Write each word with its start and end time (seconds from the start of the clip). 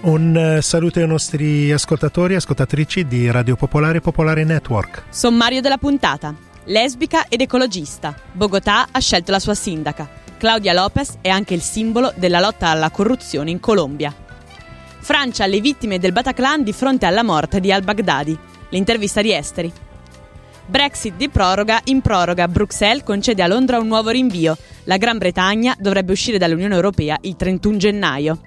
Un 0.00 0.36
eh, 0.36 0.62
saluto 0.62 1.00
ai 1.00 1.08
nostri 1.08 1.72
ascoltatori 1.72 2.34
e 2.34 2.36
ascoltatrici 2.36 3.04
di 3.08 3.28
Radio 3.32 3.56
Popolare 3.56 4.00
Popolare 4.00 4.44
Network. 4.44 5.02
Sommario 5.08 5.60
della 5.60 5.76
puntata. 5.76 6.32
Lesbica 6.66 7.26
ed 7.28 7.40
ecologista. 7.40 8.14
Bogotà 8.30 8.86
ha 8.92 9.00
scelto 9.00 9.32
la 9.32 9.40
sua 9.40 9.54
sindaca. 9.54 10.08
Claudia 10.38 10.72
Lopez 10.72 11.16
è 11.20 11.28
anche 11.28 11.54
il 11.54 11.62
simbolo 11.62 12.12
della 12.14 12.38
lotta 12.38 12.68
alla 12.68 12.90
corruzione 12.90 13.50
in 13.50 13.58
Colombia. 13.58 14.14
Francia 15.00 15.42
alle 15.42 15.60
vittime 15.60 15.98
del 15.98 16.12
Bataclan 16.12 16.62
di 16.62 16.72
fronte 16.72 17.04
alla 17.04 17.24
morte 17.24 17.58
di 17.58 17.72
al-Baghdadi. 17.72 18.38
L'intervista 18.68 19.20
di 19.20 19.32
Esteri. 19.32 19.72
Brexit 20.64 21.16
di 21.16 21.28
proroga 21.28 21.80
in 21.86 22.02
proroga. 22.02 22.46
Bruxelles 22.46 23.02
concede 23.02 23.42
a 23.42 23.48
Londra 23.48 23.80
un 23.80 23.88
nuovo 23.88 24.10
rinvio. 24.10 24.56
La 24.84 24.96
Gran 24.96 25.18
Bretagna 25.18 25.74
dovrebbe 25.76 26.12
uscire 26.12 26.38
dall'Unione 26.38 26.74
Europea 26.76 27.18
il 27.22 27.34
31 27.34 27.76
gennaio. 27.78 28.40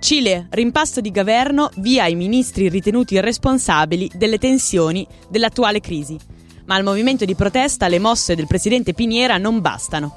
Cile, 0.00 0.46
rimpasto 0.50 1.02
di 1.02 1.10
governo 1.10 1.70
via 1.76 2.06
i 2.06 2.14
ministri 2.14 2.70
ritenuti 2.70 3.20
responsabili 3.20 4.10
delle 4.14 4.38
tensioni 4.38 5.06
dell'attuale 5.28 5.80
crisi. 5.80 6.18
Ma 6.64 6.76
al 6.76 6.84
movimento 6.84 7.26
di 7.26 7.34
protesta 7.34 7.86
le 7.86 7.98
mosse 7.98 8.34
del 8.34 8.46
presidente 8.46 8.94
Piniera 8.94 9.36
non 9.36 9.60
bastano. 9.60 10.14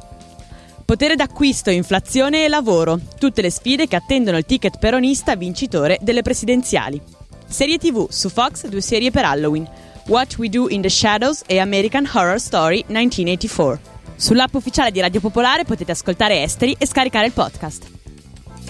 Potere 0.85 1.15
d'acquisto, 1.15 1.69
inflazione 1.69 2.45
e 2.45 2.47
lavoro, 2.47 2.97
tutte 3.19 3.41
le 3.41 3.51
sfide 3.51 3.87
che 3.87 3.97
attendono 3.97 4.37
il 4.37 4.45
ticket 4.45 4.79
peronista 4.79 5.35
vincitore 5.35 5.97
delle 6.01 6.21
presidenziali. 6.21 7.01
Serie 7.45 7.77
TV 7.77 8.07
su 8.09 8.29
Fox, 8.29 8.67
due 8.67 8.81
serie 8.81 9.11
per 9.11 9.25
Halloween. 9.25 9.69
What 10.07 10.37
We 10.37 10.47
Do 10.47 10.69
in 10.69 10.81
the 10.81 10.89
Shadows 10.89 11.43
e 11.45 11.59
American 11.59 12.09
Horror 12.11 12.39
Story 12.39 12.83
1984. 12.87 13.91
Sull'app 14.15 14.53
ufficiale 14.53 14.91
di 14.91 15.01
Radio 15.01 15.19
Popolare 15.19 15.65
potete 15.65 15.91
ascoltare 15.91 16.41
Esteri 16.41 16.73
e 16.77 16.87
scaricare 16.87 17.25
il 17.25 17.33
podcast. 17.33 18.02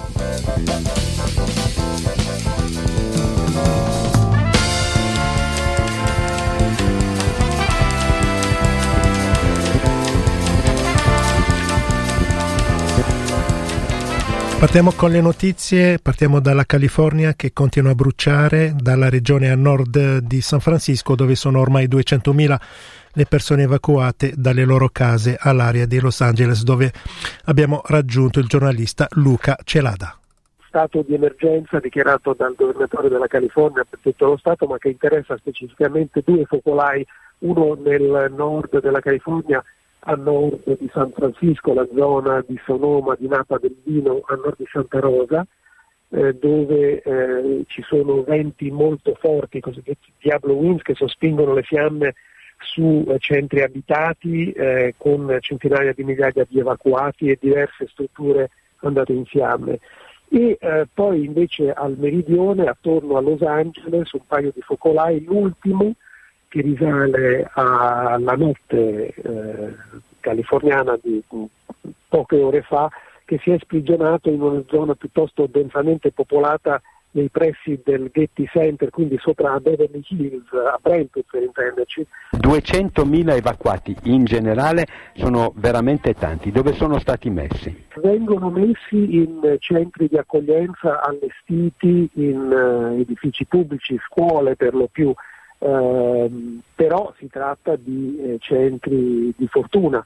Müzik 0.04 0.94
Partiamo 14.64 14.94
con 14.96 15.12
le 15.12 15.20
notizie, 15.20 16.00
partiamo 16.02 16.40
dalla 16.40 16.64
California 16.64 17.34
che 17.34 17.52
continua 17.52 17.92
a 17.92 17.96
bruciare, 17.96 18.74
dalla 18.74 19.10
regione 19.10 19.52
a 19.52 19.58
nord 19.58 20.20
di 20.20 20.40
San 20.40 20.62
Francisco 20.62 21.16
dove 21.16 21.36
sono 21.36 21.60
ormai 21.60 21.90
200.000 21.90 22.56
le 23.12 23.26
persone 23.26 23.64
evacuate 23.64 24.32
dalle 24.38 24.64
loro 24.64 24.88
case 24.88 25.36
all'area 25.38 25.86
di 25.86 26.00
Los 26.00 26.22
Angeles 26.22 26.64
dove 26.64 26.94
abbiamo 27.48 27.82
raggiunto 27.88 28.40
il 28.40 28.48
giornalista 28.48 29.06
Luca 29.16 29.58
Celada. 29.66 30.18
Stato 30.66 31.04
di 31.06 31.14
emergenza 31.14 31.80
dichiarato 31.80 32.34
dal 32.34 32.56
governatore 32.56 33.10
della 33.10 33.28
California 33.28 33.86
per 33.88 34.00
tutto 34.02 34.28
lo 34.28 34.38
Stato, 34.38 34.66
ma 34.66 34.78
che 34.78 34.88
interessa 34.88 35.36
specificamente 35.36 36.22
due 36.26 36.46
focolai, 36.46 37.06
uno 37.40 37.78
nel 37.84 38.32
nord 38.34 38.80
della 38.80 39.02
California 39.02 39.62
a 40.06 40.16
nord 40.16 40.78
di 40.78 40.90
San 40.92 41.12
Francisco, 41.12 41.74
la 41.74 41.88
zona 41.96 42.44
di 42.46 42.60
Sonoma, 42.66 43.16
di 43.16 43.28
Napa 43.28 43.58
del 43.58 43.76
Vino, 43.84 44.22
a 44.26 44.36
nord 44.36 44.58
di 44.58 44.68
Santa 44.72 45.00
Rosa, 45.00 45.46
eh, 46.10 46.34
dove 46.34 47.02
eh, 47.02 47.64
ci 47.68 47.82
sono 47.84 48.24
venti 48.24 48.70
molto 48.70 49.16
forti, 49.20 49.60
cosiddetti 49.60 50.12
Diablo 50.20 50.54
Winds, 50.54 50.84
che 50.84 50.94
sospingono 50.94 51.54
le 51.54 51.64
fiamme 51.64 52.14
su 52.58 53.06
eh, 53.08 53.18
centri 53.20 53.62
abitati 53.62 54.52
eh, 54.52 54.94
con 54.98 55.38
centinaia 55.40 55.94
di 55.94 56.04
migliaia 56.04 56.46
di 56.48 56.60
evacuati 56.60 57.30
e 57.30 57.38
diverse 57.40 57.88
strutture 57.88 58.50
andate 58.80 59.14
in 59.14 59.26
fiamme. 59.26 59.80
E 60.30 60.58
eh, 60.60 60.88
poi 60.94 61.26
invece 61.26 61.72
al 61.72 61.96
meridione, 61.98 62.66
attorno 62.66 63.18
a 63.18 63.22
Los 63.22 63.42
Angeles, 63.42 64.12
un 64.14 64.26
paio 64.28 64.52
di 64.54 64.62
focolai, 64.62 65.24
l'ultimo 65.24 65.94
che 66.54 66.62
risale 66.62 67.50
alla 67.54 68.36
notte 68.36 69.08
eh, 69.08 69.76
californiana 70.20 70.96
di 71.02 71.20
poche 72.08 72.40
ore 72.40 72.62
fa, 72.62 72.92
che 73.26 73.40
si 73.42 73.50
è 73.50 73.58
sprigionato 73.60 74.30
in 74.30 74.40
una 74.40 74.62
zona 74.68 74.94
piuttosto 74.94 75.48
densamente 75.52 76.12
popolata 76.12 76.80
nei 77.14 77.30
pressi 77.30 77.82
del 77.84 78.12
Getty 78.14 78.46
Center, 78.46 78.92
quindi 78.92 79.18
sopra 79.20 79.60
Beverly 79.60 80.04
Hills, 80.10 80.46
a 80.54 80.78
Brentwood 80.80 81.26
per 81.32 81.42
intenderci. 81.42 82.06
200.000 82.38 83.36
evacuati 83.36 83.96
in 84.04 84.24
generale 84.26 84.86
sono 85.16 85.54
veramente 85.56 86.14
tanti. 86.14 86.52
Dove 86.52 86.74
sono 86.74 87.00
stati 87.00 87.32
messi? 87.32 87.86
Vengono 87.96 88.52
messi 88.52 89.16
in 89.16 89.58
centri 89.58 90.08
di 90.08 90.18
accoglienza 90.18 91.02
allestiti 91.02 92.08
in 92.14 92.94
uh, 92.96 93.00
edifici 93.00 93.46
pubblici, 93.46 94.00
scuole 94.08 94.56
per 94.56 94.76
lo 94.76 94.88
più, 94.92 95.14
uh, 95.64 96.60
però 96.76 97.14
si 97.18 97.28
tratta 97.28 97.76
di 97.76 98.18
uh, 98.20 98.38
centri 98.40 99.34
di 99.36 99.48
fortuna 99.48 100.04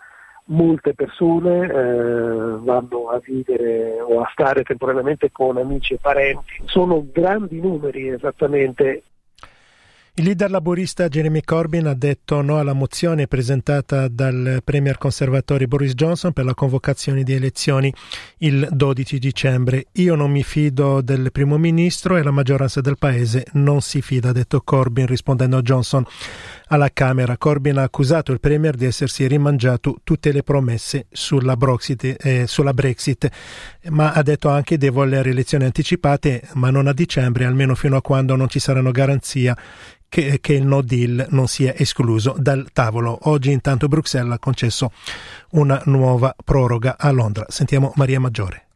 molte 0.47 0.94
persone 0.94 1.66
eh, 1.66 2.57
vanno 2.59 3.09
a 3.09 3.19
vivere 3.19 4.00
o 4.00 4.22
a 4.22 4.29
stare 4.31 4.63
temporaneamente 4.63 5.31
con 5.31 5.57
amici 5.57 5.94
e 5.94 6.00
parenti. 6.01 6.62
Sono 6.66 7.06
grandi 7.12 7.59
numeri 7.59 8.09
esattamente. 8.09 9.03
Il 10.19 10.23
leader 10.23 10.50
laburista 10.50 11.09
Jeremy 11.09 11.41
Corbyn 11.44 11.85
ha 11.85 11.94
detto 11.94 12.41
no 12.41 12.57
alla 12.57 12.73
mozione 12.73 13.28
presentata 13.28 14.07
dal 14.07 14.61
premier 14.63 14.97
conservatore 14.97 15.67
Boris 15.67 15.94
Johnson 15.94 16.33
per 16.33 16.44
la 16.44 16.55
convocazione 16.55 17.22
di 17.22 17.33
elezioni 17.33 17.94
il 18.39 18.67
12 18.72 19.19
dicembre. 19.19 19.85
Io 19.91 20.16
non 20.16 20.31
mi 20.31 20.41
fido 20.41 21.01
del 21.01 21.31
primo 21.31 21.59
ministro 21.59 22.17
e 22.17 22.23
la 22.23 22.31
maggioranza 22.31 22.81
del 22.81 22.97
paese 22.97 23.45
non 23.53 23.81
si 23.81 24.01
fida, 24.01 24.29
ha 24.29 24.33
detto 24.33 24.59
Corbyn 24.61 25.05
rispondendo 25.05 25.57
a 25.57 25.61
Johnson 25.61 26.03
alla 26.69 26.89
Camera. 26.91 27.38
Corbyn 27.38 27.78
ha 27.78 27.84
accusato 27.84 28.31
il 28.31 28.39
Premier 28.39 28.75
di 28.75 28.85
essersi 28.85 29.28
rimangiato 29.28 29.97
tutte 30.03 30.31
le 30.31 30.41
promesse 30.41 31.05
sulla 31.11 31.55
Brexit, 31.55 32.16
eh, 32.19 32.47
sulla 32.47 32.73
Brexit, 32.73 33.29
ma 33.89 34.11
ha 34.11 34.21
detto 34.21 34.49
anche 34.49 34.77
di 34.77 34.89
volere 34.89 35.29
elezioni 35.29 35.65
anticipate, 35.65 36.41
ma 36.53 36.69
non 36.69 36.87
a 36.87 36.93
dicembre, 36.93 37.45
almeno 37.45 37.75
fino 37.75 37.95
a 37.95 38.01
quando 38.01 38.35
non 38.35 38.47
ci 38.49 38.59
saranno 38.59 38.91
garanzia 38.91 39.55
che, 40.09 40.39
che, 40.39 40.53
il 40.53 40.65
no 40.65 40.81
deal 40.81 41.27
non 41.29 41.47
sia 41.47 41.73
escluso 41.75 42.35
dal 42.37 42.67
tavolo. 42.71 43.17
Oggi 43.23 43.51
intanto 43.51 43.87
Bruxelles 43.87 44.33
ha 44.33 44.39
concesso 44.39 44.91
una 45.51 45.81
nuova 45.85 46.35
proroga 46.43 46.97
a 46.97 47.11
Londra. 47.11 47.45
Sentiamo 47.49 47.91
Maria 47.95 48.19
Maggiore. 48.19 48.66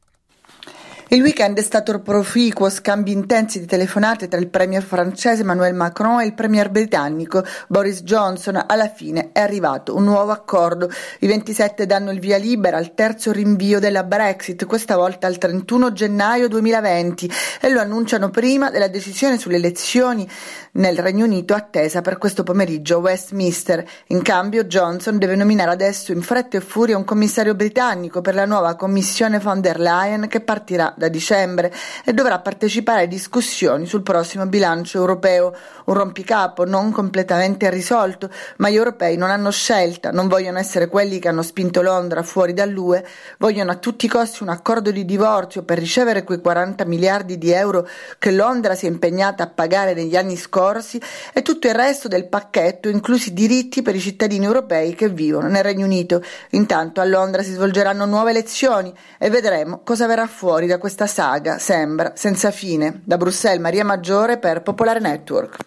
Il 1.14 1.22
weekend 1.22 1.58
è 1.58 1.62
stato 1.62 2.00
proficuo, 2.00 2.70
scambi 2.70 3.12
intensi 3.12 3.60
di 3.60 3.66
telefonate 3.66 4.30
tra 4.30 4.40
il 4.40 4.48
premier 4.48 4.82
francese 4.82 5.42
Emmanuel 5.42 5.74
Macron 5.74 6.22
e 6.22 6.26
il 6.26 6.34
premier 6.34 6.70
britannico 6.70 7.44
Boris 7.68 8.04
Johnson. 8.04 8.64
Alla 8.66 8.88
fine 8.88 9.32
è 9.34 9.42
arrivato 9.42 9.94
un 9.94 10.06
nuovo 10.06 10.32
accordo. 10.32 10.90
I 11.20 11.28
27 11.28 11.86
danno 11.86 12.12
il 12.12 12.22
via 12.22 12.38
libera 12.38 12.78
al 12.78 12.94
terzo 12.94 13.34
rinvio 13.34 13.82
della 13.82 14.06
Brexit, 14.06 14.66
questa 14.66 14.96
volta 14.96 15.28
al 15.28 15.38
31 15.38 15.92
gennaio 15.92 16.48
2020 16.48 17.30
e 17.60 17.70
lo 17.70 17.82
annunciano 17.82 18.30
prima 18.30 18.70
della 18.70 18.88
decisione 18.88 19.38
sulle 19.38 19.58
elezioni 19.58 20.26
nel 20.74 20.98
Regno 20.98 21.26
Unito 21.26 21.54
attesa 21.54 22.00
per 22.00 22.18
questo 22.20 22.44
pomeriggio 22.44 22.96
a 22.96 23.00
Westminster. 23.00 23.86
In 24.08 24.22
cambio 24.22 24.64
Johnson 24.64 25.18
deve 25.18 25.36
nominare 25.36 25.72
adesso 25.72 26.14
in 26.14 26.22
fretta 26.22 26.56
e 26.56 26.62
furia 26.62 26.96
un 26.96 27.04
commissario 27.04 27.54
britannico 27.54 28.22
per 28.22 28.34
la 28.34 28.46
nuova 28.46 28.76
commissione 28.78 29.40
von 29.40 29.60
der 29.60 29.78
Leyen 29.78 30.30
che 30.30 30.40
partirà 30.40 30.96
da 31.02 31.10
dicembre 31.10 31.74
e 32.06 32.14
dovrà 32.14 32.40
partecipare 32.40 33.04
a 33.04 33.08
discussioni 33.08 33.88
sul 33.88 34.04
prossimo 34.04 34.46
bilancio 34.46 35.00
europeo, 35.00 35.54
un 35.86 35.94
rompicapo 35.96 36.64
non 36.64 36.92
completamente 36.92 37.70
risolto, 37.72 38.30
ma 38.58 38.70
gli 38.70 38.76
europei 38.76 39.18
non 39.18 39.32
hanno 39.32 39.50
scelta, 39.50 40.12
non 40.12 40.28
vogliono 40.28 40.60
essere 40.60 40.88
quelli 40.88 41.18
che 41.18 41.28
hanno 41.28 41.42
spinto 41.42 41.82
Londra 41.82 42.22
fuori 42.22 42.54
dall'UE, 42.54 43.06
vogliono 43.40 43.72
a 43.72 43.76
tutti 43.76 44.06
i 44.06 44.10
costi 44.10 44.44
un 44.44 44.50
accordo 44.50 44.92
di 44.92 45.04
divorzio 45.04 45.64
per 45.64 45.80
ricevere 45.80 46.24
quei 46.24 46.40
40 46.40 46.86
miliardi 46.86 47.38
di 47.40 47.52
euro 47.52 47.88
che 48.20 48.32
Londra 48.32 48.76
si 48.76 48.86
è 48.86 48.90
impegnata 48.90 49.44
a 49.44 49.48
pagare 49.48 49.94
negli 49.94 50.16
anni 50.16 50.38
scorsi 50.38 51.02
e 51.34 51.42
tutto 51.42 51.68
il 51.68 51.74
resto 51.74 52.08
del 52.08 52.28
pacchetto, 52.28 52.90
inclusi 52.90 53.34
diritti 53.34 53.82
per 53.82 53.96
i 53.96 54.00
cittadini 54.00 54.46
europei 54.46 54.94
che 54.94 55.10
vivono 55.10 55.48
nel 55.48 55.64
Regno 55.64 55.86
Unito. 55.86 56.22
Intanto 56.52 57.02
a 57.02 57.06
Londra 57.06 57.42
si 57.42 57.54
svolgeranno 57.54 58.06
nuove 58.06 58.30
elezioni 58.30 58.94
e 59.18 59.30
vedremo 59.30 59.82
cosa 59.84 60.06
verrà 60.06 60.28
fuori 60.28 60.68
da 60.68 60.78
questa 60.78 60.90
questa 60.92 61.08
saga 61.08 61.58
sembra 61.58 62.12
senza 62.16 62.52
fine. 62.52 63.00
Da 63.06 63.16
Bruxelles 63.16 63.62
Maria 63.62 63.86
Maggiore 63.86 64.38
per 64.38 64.62
Popolare 64.62 65.00
Network. 65.00 65.58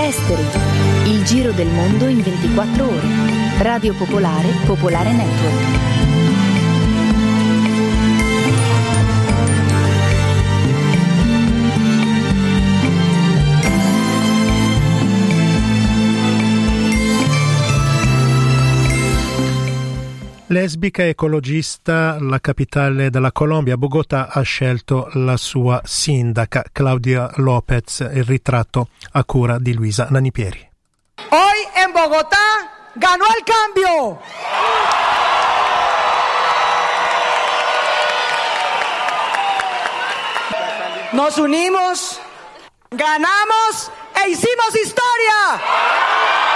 Esteri. 0.00 0.46
Il 1.04 1.22
giro 1.24 1.52
del 1.52 1.68
mondo 1.68 2.06
in 2.06 2.22
24 2.22 2.84
ore. 2.86 3.08
Radio 3.58 3.94
Popolare, 3.94 4.48
Popolare 4.64 5.12
Network. 5.12 6.07
Lesbica 20.68 21.02
e 21.02 21.08
ecologista, 21.08 22.18
la 22.20 22.40
capitale 22.40 23.08
della 23.08 23.32
Colombia, 23.32 23.78
Bogotà, 23.78 24.28
ha 24.30 24.42
scelto 24.42 25.08
la 25.14 25.38
sua 25.38 25.80
sindaca 25.82 26.62
Claudia 26.70 27.30
Lopez, 27.36 28.00
il 28.12 28.22
ritratto 28.22 28.88
a 29.12 29.24
cura 29.24 29.58
di 29.58 29.72
Luisa 29.72 30.08
Nanipieri. 30.10 30.70
Hoy 31.30 31.68
en 31.74 31.90
Bogotá 31.92 32.36
ganó 32.96 33.24
el 33.34 33.44
cambio. 33.44 34.20
Nos 41.12 41.38
unimos, 41.38 42.20
ganamos 42.90 43.90
e 44.22 44.28
hicimos 44.28 44.74
historia. 44.74 46.47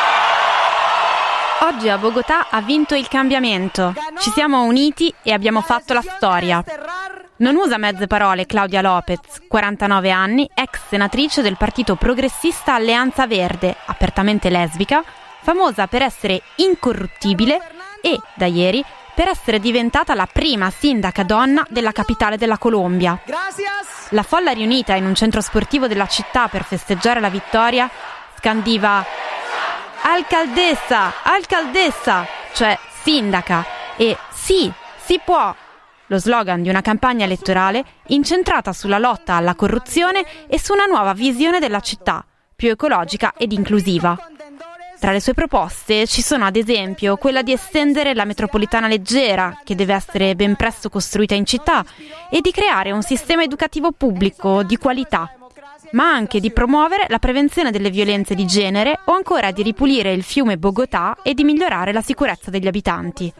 Oggi 1.63 1.89
a 1.89 1.97
Bogotà 1.97 2.49
ha 2.51 2.61
vinto 2.61 2.97
il 2.97 3.07
cambiamento. 3.07 3.95
Ci 4.19 4.31
siamo 4.31 4.65
uniti 4.65 5.15
e 5.23 5.33
abbiamo 5.33 5.61
fatto 5.61 5.93
la 5.93 6.01
storia. 6.03 6.63
Non 7.37 7.55
usa 7.55 7.79
mezze 7.79 8.09
parole 8.09 8.47
Claudia 8.47 8.81
Lopez, 8.81 9.47
49 9.47 10.11
anni, 10.11 10.51
ex 10.53 10.81
senatrice 10.89 11.41
del 11.41 11.57
partito 11.57 11.95
progressista 11.95 12.75
Alleanza 12.75 13.29
Verde, 13.29 13.77
apertamente 13.85 14.51
lesbica, 14.51 15.05
famosa 15.43 15.87
per 15.87 16.03
essere 16.03 16.43
incorruttibile 16.57 17.61
e, 18.01 18.19
da 18.35 18.47
ieri, 18.47 18.85
per 19.15 19.29
essere 19.29 19.61
diventata 19.61 20.15
la 20.15 20.27
prima 20.31 20.69
sindaca 20.71 21.23
donna 21.23 21.65
della 21.69 21.93
capitale 21.93 22.37
della 22.37 22.59
Colombia. 22.59 23.21
La 24.09 24.25
folla 24.25 24.51
riunita 24.51 24.97
in 24.97 25.07
un 25.07 25.15
centro 25.15 25.41
sportivo 25.41 25.87
della 25.87 26.09
città 26.09 26.49
per 26.49 26.65
festeggiare 26.65 27.21
la 27.21 27.31
vittoria 27.31 27.89
scandiva 28.37 29.05
Alcaldessa, 30.05 31.23
alcaldessa, 31.23 32.27
cioè 32.55 32.77
sindaca 33.03 33.65
e 33.97 34.17
sì, 34.33 34.71
si 34.97 35.21
può. 35.25 35.55
Lo 36.07 36.19
slogan 36.19 36.61
di 36.61 36.69
una 36.69 36.81
campagna 36.81 37.25
elettorale 37.25 37.85
incentrata 38.09 38.73
sulla 38.73 38.99
lotta 38.99 39.35
alla 39.35 39.55
corruzione 39.55 40.25
e 40.49 40.59
su 40.59 40.73
una 40.73 40.87
nuova 40.87 41.13
visione 41.13 41.61
della 41.61 41.79
città, 41.79 42.27
più 42.55 42.71
ecologica 42.71 43.35
ed 43.37 43.53
inclusiva. 43.53 44.19
Tra 44.99 45.13
le 45.13 45.21
sue 45.21 45.35
proposte 45.35 46.07
ci 46.09 46.21
sono 46.21 46.47
ad 46.47 46.57
esempio 46.57 47.17
quella 47.17 47.43
di 47.43 47.53
estendere 47.53 48.13
la 48.13 48.25
metropolitana 48.25 48.89
leggera, 48.89 49.61
che 49.63 49.77
deve 49.77 49.95
essere 49.95 50.35
ben 50.35 50.57
presto 50.57 50.91
costruita 50.91 51.35
in 51.35 51.47
città, 51.47 51.85
e 52.29 52.41
di 52.41 52.51
creare 52.51 52.91
un 52.91 53.03
sistema 53.03 53.43
educativo 53.45 53.93
pubblico 53.93 54.65
di 54.65 54.77
qualità 54.77 55.37
ma 55.93 56.11
anche 56.11 56.41
di 56.41 56.51
promuovere 56.51 57.07
la 57.09 57.19
prevenzione 57.19 57.71
delle 57.71 57.91
violenze 57.91 58.35
di 58.35 58.47
genere 58.47 59.01
o 59.07 59.13
ancora 59.13 59.51
di 59.51 59.63
ripulire 59.63 60.13
il 60.13 60.23
fiume 60.23 60.59
Bogotà 60.59 61.19
e 61.23 61.35
di 61.35 61.45
migliorare 61.45 61.93
la 61.93 62.03
sicurezza 62.03 62.51
degli 62.51 62.67
abitanti. 62.67 63.33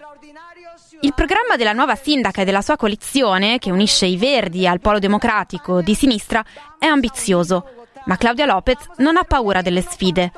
Il 1.01 1.15
programma 1.15 1.57
della 1.57 1.73
nuova 1.73 1.97
sindaca 1.97 2.43
e 2.43 2.45
della 2.45 2.63
sua 2.63 2.77
coalizione, 2.77 3.59
che 3.59 3.73
unisce 3.73 4.07
i 4.07 4.17
Verdi 4.17 4.67
al 4.67 4.81
Polo 4.81 5.01
Democratico 5.01 5.83
di 5.83 5.95
sinistra, 5.95 6.45
è 6.79 6.87
ambizioso, 6.87 7.65
ma 8.05 8.17
Claudia 8.17 8.47
Lopez 8.47 8.79
non 8.99 9.17
ha 9.17 9.25
paura 9.25 9.63
delle 9.63 9.83
sfide 9.83 10.31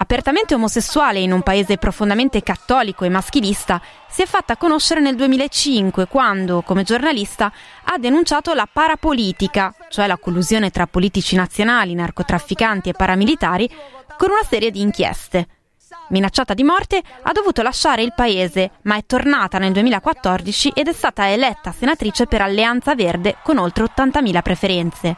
apertamente 0.00 0.54
omosessuale 0.54 1.20
in 1.20 1.30
un 1.30 1.42
paese 1.42 1.76
profondamente 1.76 2.42
cattolico 2.42 3.04
e 3.04 3.10
maschilista, 3.10 3.80
si 4.08 4.22
è 4.22 4.26
fatta 4.26 4.56
conoscere 4.56 5.00
nel 5.00 5.14
2005 5.14 6.06
quando, 6.06 6.62
come 6.62 6.84
giornalista, 6.84 7.52
ha 7.84 7.98
denunciato 7.98 8.54
la 8.54 8.68
parapolitica, 8.70 9.74
cioè 9.90 10.06
la 10.06 10.16
collusione 10.16 10.70
tra 10.70 10.86
politici 10.86 11.36
nazionali, 11.36 11.94
narcotrafficanti 11.94 12.88
e 12.88 12.94
paramilitari, 12.94 13.70
con 14.16 14.30
una 14.30 14.44
serie 14.48 14.70
di 14.70 14.80
inchieste. 14.80 15.46
Minacciata 16.08 16.54
di 16.54 16.64
morte, 16.64 17.02
ha 17.22 17.32
dovuto 17.32 17.62
lasciare 17.62 18.02
il 18.02 18.14
paese, 18.14 18.70
ma 18.82 18.96
è 18.96 19.04
tornata 19.04 19.58
nel 19.58 19.72
2014 19.72 20.72
ed 20.74 20.88
è 20.88 20.92
stata 20.92 21.30
eletta 21.30 21.72
senatrice 21.72 22.26
per 22.26 22.40
Alleanza 22.40 22.94
Verde 22.94 23.36
con 23.42 23.58
oltre 23.58 23.84
80.000 23.84 24.42
preferenze. 24.42 25.16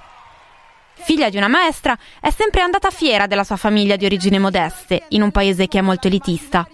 Figlia 1.05 1.31
di 1.31 1.37
una 1.37 1.49
maestra, 1.49 1.99
è 2.21 2.31
sempre 2.31 2.61
andata 2.61 2.91
fiera 2.91 3.27
della 3.27 3.45
sua 3.45 3.57
famiglia 3.57 3.97
di 3.97 4.05
origini 4.05 4.39
modeste, 4.39 5.03
in 5.09 5.23
un 5.23 5.33
paese 5.33 5.67
che 5.67 5.79
è 5.79 5.83
molto 5.83 6.07
elitista. 6.07 6.67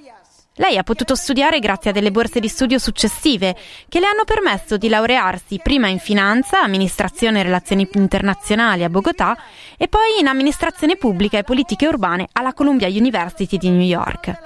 Lei 0.57 0.77
ha 0.77 0.83
potuto 0.83 1.15
studiare 1.15 1.61
grazie 1.61 1.91
a 1.91 1.93
delle 1.93 2.11
borse 2.11 2.39
di 2.39 2.49
studio 2.49 2.79
successive 2.79 3.57
che 3.89 4.01
le 4.01 4.07
hanno 4.07 4.25
permesso 4.25 4.77
di 4.77 4.89
laurearsi 4.89 5.61
prima 5.63 5.87
in 5.87 5.99
finanza, 5.99 6.61
amministrazione 6.61 7.41
e 7.41 7.43
relazioni 7.45 7.89
internazionali 7.93 8.85
a 8.85 8.91
Bogotà 8.91 9.37
e 9.77 9.89
poi 9.89 10.19
in 10.21 10.27
amministrazione 10.27 10.97
pubblica 10.97 11.39
e 11.39 11.45
politiche 11.45 11.87
urbane 11.87 12.29
alla 12.33 12.53
Columbia 12.53 12.89
University 12.89 13.57
di 13.57 13.71
New 13.71 13.81
York. 13.81 14.37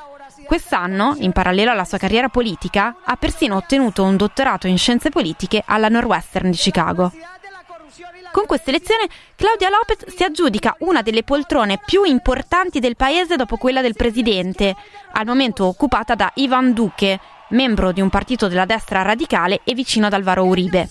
Quest'anno, 0.45 1.17
in 1.19 1.33
parallelo 1.33 1.71
alla 1.71 1.85
sua 1.85 1.99
carriera 1.99 2.29
politica, 2.29 2.97
ha 3.03 3.17
persino 3.17 3.57
ottenuto 3.57 4.05
un 4.05 4.17
dottorato 4.17 4.67
in 4.67 4.77
scienze 4.77 5.09
politiche 5.09 5.63
alla 5.65 5.89
Northwestern 5.89 6.51
di 6.51 6.57
Chicago. 6.57 7.11
Con 8.33 8.47
questa 8.47 8.71
elezione 8.71 9.09
Claudia 9.37 9.69
Lopez 9.69 10.07
si 10.15 10.25
aggiudica 10.25 10.75
una 10.79 11.03
delle 11.03 11.23
poltrone 11.23 11.79
più 11.85 12.05
importanti 12.05 12.81
del 12.81 12.97
paese 12.97 13.37
dopo 13.37 13.59
quella 13.59 13.83
del 13.83 13.95
presidente, 13.95 14.75
al 15.13 15.27
momento 15.27 15.67
occupata 15.67 16.15
da 16.15 16.33
Ivan 16.37 16.73
Duque, 16.73 17.21
membro 17.51 17.93
di 17.93 18.01
un 18.01 18.09
partito 18.09 18.49
della 18.49 18.65
destra 18.65 19.03
radicale 19.03 19.61
e 19.65 19.75
vicino 19.75 20.07
ad 20.07 20.15
Alvaro 20.15 20.45
Uribe. 20.45 20.89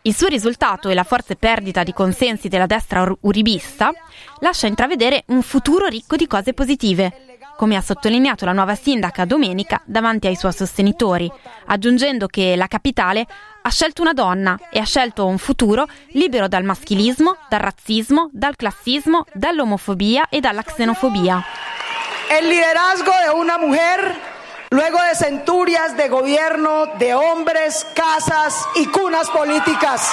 Il 0.00 0.14
suo 0.14 0.28
risultato 0.28 0.88
e 0.88 0.94
la 0.94 1.04
forte 1.04 1.36
perdita 1.36 1.82
di 1.82 1.92
consensi 1.92 2.48
della 2.48 2.66
destra 2.66 3.06
uribista 3.20 3.92
lascia 4.40 4.66
intravedere 4.66 5.24
un 5.26 5.42
futuro 5.42 5.86
ricco 5.88 6.16
di 6.16 6.26
cose 6.26 6.54
positive 6.54 7.31
come 7.62 7.76
ha 7.76 7.80
sottolineato 7.80 8.44
la 8.44 8.50
nuova 8.50 8.74
sindaca 8.74 9.24
domenica 9.24 9.80
davanti 9.84 10.26
ai 10.26 10.34
suoi 10.34 10.52
sostenitori, 10.52 11.30
aggiungendo 11.66 12.26
che 12.26 12.56
la 12.56 12.66
capitale 12.66 13.24
ha 13.62 13.70
scelto 13.70 14.02
una 14.02 14.12
donna 14.12 14.58
e 14.68 14.80
ha 14.80 14.84
scelto 14.84 15.26
un 15.26 15.38
futuro 15.38 15.86
libero 16.08 16.48
dal 16.48 16.64
maschilismo, 16.64 17.36
dal 17.48 17.60
razzismo, 17.60 18.30
dal 18.32 18.56
classismo, 18.56 19.26
dall'omofobia 19.32 20.26
e 20.28 20.40
dalla 20.40 20.64
xenofobia. 20.64 21.40
El 22.36 22.48
liderazgo 22.48 23.12
de 23.28 23.32
una 23.32 23.58
mujer 23.58 24.12
luego 24.70 24.98
de 25.00 25.14
centurias 25.14 25.96
de 25.96 26.08
gobierno 26.08 26.86
de 26.98 27.14
hombres, 27.14 27.86
casas 27.94 28.66
y 28.74 28.86
cunas 28.86 29.30
políticas. 29.30 30.12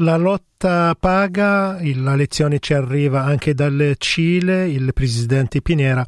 La 0.00 0.18
lotta 0.18 0.94
paga, 0.94 1.78
la 1.94 2.14
lezione 2.14 2.58
ci 2.58 2.74
arriva 2.74 3.24
anche 3.24 3.54
dal 3.54 3.94
Cile, 3.96 4.68
il 4.68 4.92
presidente 4.92 5.62
Pinera 5.62 6.06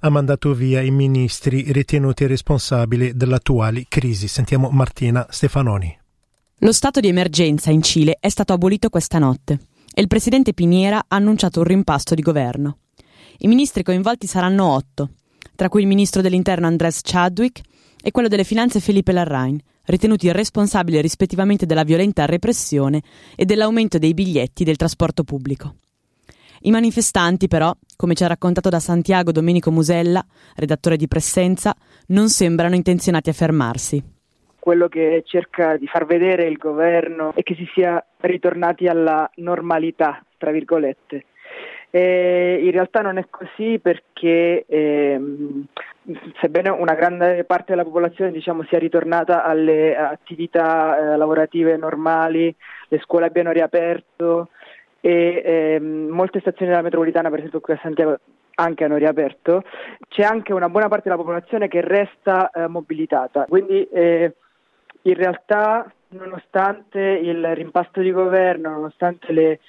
ha 0.00 0.08
mandato 0.08 0.54
via 0.54 0.80
i 0.80 0.90
ministri 0.90 1.70
ritenuti 1.70 2.26
responsabili 2.26 3.14
dell'attuale 3.14 3.84
crisi. 3.86 4.28
Sentiamo 4.28 4.70
Martina 4.70 5.26
Stefanoni. 5.28 5.94
Lo 6.60 6.72
stato 6.72 7.00
di 7.00 7.08
emergenza 7.08 7.70
in 7.70 7.82
Cile 7.82 8.16
è 8.18 8.30
stato 8.30 8.54
abolito 8.54 8.88
questa 8.88 9.18
notte 9.18 9.58
e 9.92 10.00
il 10.00 10.06
presidente 10.08 10.54
Piniera 10.54 10.96
ha 10.96 11.16
annunciato 11.16 11.58
un 11.58 11.66
rimpasto 11.66 12.14
di 12.14 12.22
governo. 12.22 12.78
I 13.40 13.46
ministri 13.46 13.82
coinvolti 13.82 14.26
saranno 14.26 14.72
otto. 14.72 15.10
tra 15.54 15.68
cui 15.68 15.82
il 15.82 15.86
ministro 15.88 16.22
dell'interno 16.22 16.66
Andres 16.66 17.00
Chadwick 17.02 17.60
e 18.02 18.10
quello 18.10 18.28
delle 18.28 18.44
finanze 18.44 18.80
Felipe 18.80 19.12
Larrain, 19.12 19.58
ritenuti 19.86 20.30
responsabili 20.32 21.00
rispettivamente 21.00 21.66
della 21.66 21.84
violenta 21.84 22.26
repressione 22.26 23.02
e 23.36 23.44
dell'aumento 23.44 23.98
dei 23.98 24.14
biglietti 24.14 24.64
del 24.64 24.76
trasporto 24.76 25.24
pubblico. 25.24 25.74
I 26.62 26.70
manifestanti, 26.70 27.46
però, 27.46 27.72
come 27.96 28.14
ci 28.14 28.24
ha 28.24 28.28
raccontato 28.28 28.68
da 28.68 28.80
Santiago 28.80 29.30
Domenico 29.30 29.70
Musella, 29.70 30.24
redattore 30.56 30.96
di 30.96 31.06
Pressenza, 31.06 31.74
non 32.08 32.28
sembrano 32.28 32.74
intenzionati 32.74 33.30
a 33.30 33.32
fermarsi. 33.32 34.02
Quello 34.58 34.88
che 34.88 35.22
cerca 35.24 35.76
di 35.76 35.86
far 35.86 36.04
vedere 36.04 36.46
il 36.46 36.56
governo 36.56 37.32
è 37.34 37.42
che 37.42 37.54
si 37.54 37.66
sia 37.72 38.04
ritornati 38.18 38.86
alla 38.86 39.30
normalità, 39.36 40.22
tra 40.36 40.50
virgolette. 40.50 41.26
E 41.90 42.60
in 42.62 42.70
realtà 42.72 43.00
non 43.00 43.16
è 43.16 43.26
così 43.30 43.78
perché 43.78 44.66
ehm, 44.68 45.64
sebbene 46.40 46.70
una 46.70 46.94
grande 46.94 47.44
parte 47.44 47.66
della 47.72 47.84
popolazione 47.84 48.32
diciamo, 48.32 48.64
sia 48.64 48.78
ritornata 48.78 49.44
alle 49.44 49.96
attività 49.96 50.98
eh, 50.98 51.16
lavorative 51.16 51.76
normali, 51.76 52.54
le 52.88 52.98
scuole 53.00 53.26
abbiano 53.26 53.52
riaperto, 53.52 54.48
e 55.00 55.42
ehm, 55.44 56.08
molte 56.08 56.40
stazioni 56.40 56.70
della 56.70 56.82
metropolitana, 56.82 57.30
per 57.30 57.38
esempio 57.38 57.60
qui 57.60 57.74
a 57.74 57.80
Santiago, 57.82 58.18
anche 58.56 58.84
hanno 58.84 58.96
riaperto, 58.96 59.62
c'è 60.08 60.22
anche 60.22 60.52
una 60.52 60.68
buona 60.68 60.88
parte 60.88 61.04
della 61.04 61.20
popolazione 61.20 61.68
che 61.68 61.80
resta 61.80 62.50
eh, 62.50 62.66
mobilitata. 62.66 63.44
Quindi 63.44 63.84
eh, 63.84 64.34
in 65.02 65.14
realtà, 65.14 65.90
nonostante 66.08 67.00
il 67.00 67.54
rimpasto 67.54 68.00
di 68.00 68.10
governo, 68.10 68.70
nonostante 68.70 69.32
le, 69.32 69.60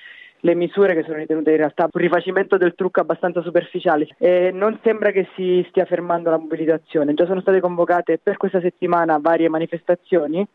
le 0.42 0.56
misure 0.56 0.94
che 0.94 1.04
sono 1.04 1.18
ritenute 1.18 1.52
in 1.52 1.58
realtà 1.58 1.90
un 1.92 2.02
rifacimento 2.02 2.58
del 2.58 2.76
trucco 2.76 3.02
abbastanza 3.02 3.42
superficiale. 3.42 4.08
E 4.18 4.52
non 4.54 4.80
sembra 4.84 5.12
che 5.12 5.28
si 5.36 5.66
stia 5.70 5.86
fermando 5.86 6.30
la 6.30 6.38
mobilitazione. 6.38 7.14
Già 7.14 7.26
sono 7.26 7.42
state 7.42 7.60
convocate 7.60 8.20
per 8.22 8.38
questa 8.38 8.62
settimana 8.62 9.18
varie 9.20 9.50
manifestazioni 9.50 10.48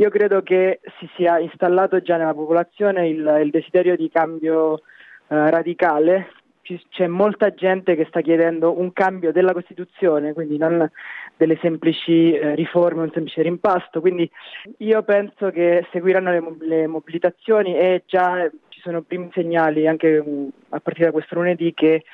io 0.00 0.10
credo 0.10 0.42
che 0.42 0.78
si 1.00 1.08
sia 1.16 1.40
installato 1.40 2.00
già 2.00 2.16
nella 2.16 2.34
popolazione 2.34 3.08
il, 3.08 3.40
il 3.42 3.50
desiderio 3.50 3.96
di 3.96 4.08
cambio 4.08 4.76
eh, 4.76 5.50
radicale. 5.50 6.34
C'è 6.62 7.08
molta 7.08 7.52
gente 7.52 7.96
che 7.96 8.04
sta 8.08 8.20
chiedendo 8.20 8.78
un 8.78 8.92
cambio 8.92 9.32
della 9.32 9.52
Costituzione, 9.52 10.34
quindi 10.34 10.56
non 10.56 10.88
delle 11.36 11.58
semplici 11.60 12.32
eh, 12.32 12.54
riforme, 12.54 13.02
un 13.02 13.10
semplice 13.10 13.42
rimpasto. 13.42 14.00
Quindi 14.00 14.30
io 14.78 15.02
penso 15.02 15.50
che 15.50 15.84
seguiranno 15.90 16.56
le 16.60 16.86
mobilitazioni 16.86 17.76
e 17.76 18.04
già 18.06 18.48
ci 18.78 18.84
sono 18.84 19.02
primi 19.02 19.28
segnali 19.34 19.88
anche 19.88 20.22
um, 20.24 20.48
a 20.68 20.78
partire 20.78 21.06
da 21.06 21.12
questo 21.12 21.34
lunedì 21.34 21.74
che 21.74 22.04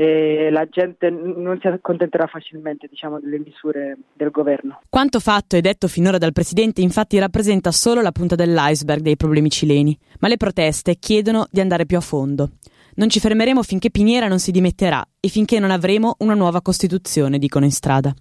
e 0.00 0.50
la 0.52 0.64
gente 0.70 1.10
non 1.10 1.58
si 1.60 1.66
accontenterà 1.66 2.28
facilmente 2.28 2.86
diciamo, 2.88 3.18
delle 3.18 3.40
misure 3.40 3.98
del 4.12 4.30
governo. 4.30 4.80
Quanto 4.88 5.18
fatto 5.18 5.56
e 5.56 5.60
detto 5.60 5.88
finora 5.88 6.18
dal 6.18 6.30
Presidente 6.30 6.82
infatti 6.82 7.18
rappresenta 7.18 7.72
solo 7.72 8.00
la 8.00 8.12
punta 8.12 8.36
dell'iceberg 8.36 9.00
dei 9.00 9.16
problemi 9.16 9.50
cileni, 9.50 9.98
ma 10.20 10.28
le 10.28 10.36
proteste 10.36 10.98
chiedono 11.00 11.48
di 11.50 11.58
andare 11.58 11.84
più 11.84 11.96
a 11.96 12.00
fondo. 12.00 12.50
Non 12.94 13.08
ci 13.08 13.18
fermeremo 13.18 13.64
finché 13.64 13.90
Piniera 13.90 14.28
non 14.28 14.38
si 14.38 14.52
dimetterà 14.52 15.04
e 15.18 15.26
finché 15.26 15.58
non 15.58 15.72
avremo 15.72 16.14
una 16.20 16.34
nuova 16.34 16.62
Costituzione, 16.62 17.38
dicono 17.38 17.64
in 17.64 17.72
strada. 17.72 18.14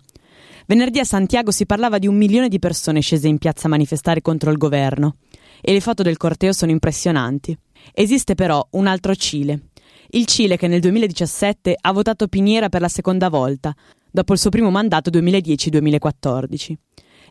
Venerdì 0.65 0.97
a 0.97 1.03
Santiago 1.03 1.51
si 1.51 1.67
parlava 1.67 1.99
di 1.99 2.07
un 2.07 2.17
milione 2.17 2.47
di 2.47 2.57
persone 2.57 3.01
scese 3.01 3.27
in 3.27 3.37
piazza 3.37 3.67
a 3.67 3.69
manifestare 3.69 4.21
contro 4.21 4.49
il 4.49 4.57
governo 4.57 5.17
e 5.61 5.73
le 5.73 5.79
foto 5.79 6.01
del 6.01 6.17
corteo 6.17 6.53
sono 6.53 6.71
impressionanti. 6.71 7.57
Esiste 7.93 8.35
però 8.35 8.65
un 8.71 8.87
altro 8.87 9.15
Cile, 9.15 9.69
il 10.11 10.25
Cile 10.25 10.55
che 10.55 10.67
nel 10.67 10.79
2017 10.79 11.75
ha 11.79 11.91
votato 11.91 12.27
Piniera 12.27 12.69
per 12.69 12.81
la 12.81 12.87
seconda 12.87 13.29
volta, 13.29 13.73
dopo 14.09 14.33
il 14.33 14.39
suo 14.39 14.49
primo 14.49 14.71
mandato 14.71 15.09
2010-2014. 15.09 16.73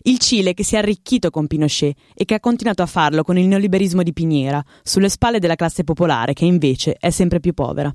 Il 0.02 0.18
Cile 0.18 0.52
che 0.52 0.62
si 0.62 0.74
è 0.74 0.78
arricchito 0.78 1.30
con 1.30 1.46
Pinochet 1.46 1.96
e 2.14 2.24
che 2.26 2.34
ha 2.34 2.40
continuato 2.40 2.82
a 2.82 2.86
farlo 2.86 3.22
con 3.22 3.38
il 3.38 3.46
neoliberismo 3.46 4.02
di 4.02 4.12
Piniera, 4.12 4.62
sulle 4.82 5.08
spalle 5.08 5.38
della 5.38 5.54
classe 5.54 5.84
popolare 5.84 6.34
che 6.34 6.44
invece 6.44 6.96
è 6.98 7.10
sempre 7.10 7.40
più 7.40 7.54
povera. 7.54 7.92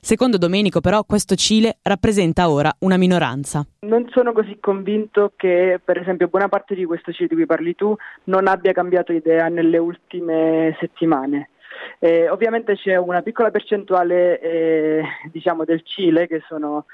Secondo 0.00 0.36
Domenico, 0.36 0.80
però, 0.80 1.04
questo 1.04 1.34
Cile 1.36 1.78
rappresenta 1.82 2.50
ora 2.50 2.72
una 2.80 2.96
minoranza. 2.96 3.64
Non 3.80 4.08
sono 4.10 4.32
così 4.32 4.58
convinto 4.60 5.32
che, 5.36 5.80
per 5.84 5.96
esempio, 5.98 6.26
buona 6.26 6.48
parte 6.48 6.74
di 6.74 6.84
questo 6.84 7.12
Cile 7.12 7.28
di 7.28 7.34
cui 7.34 7.46
parli 7.46 7.74
tu 7.76 7.94
non 8.24 8.48
abbia 8.48 8.72
cambiato 8.72 9.12
idea 9.12 9.46
nelle 9.48 9.78
ultime 9.78 10.76
settimane. 10.80 11.50
Eh, 11.98 12.28
ovviamente 12.28 12.74
c'è 12.74 12.96
una 12.96 13.22
piccola 13.22 13.50
percentuale 13.50 14.40
eh, 14.40 15.02
diciamo 15.30 15.64
del 15.64 15.82
Cile, 15.82 16.26
che 16.26 16.42
sono 16.46 16.86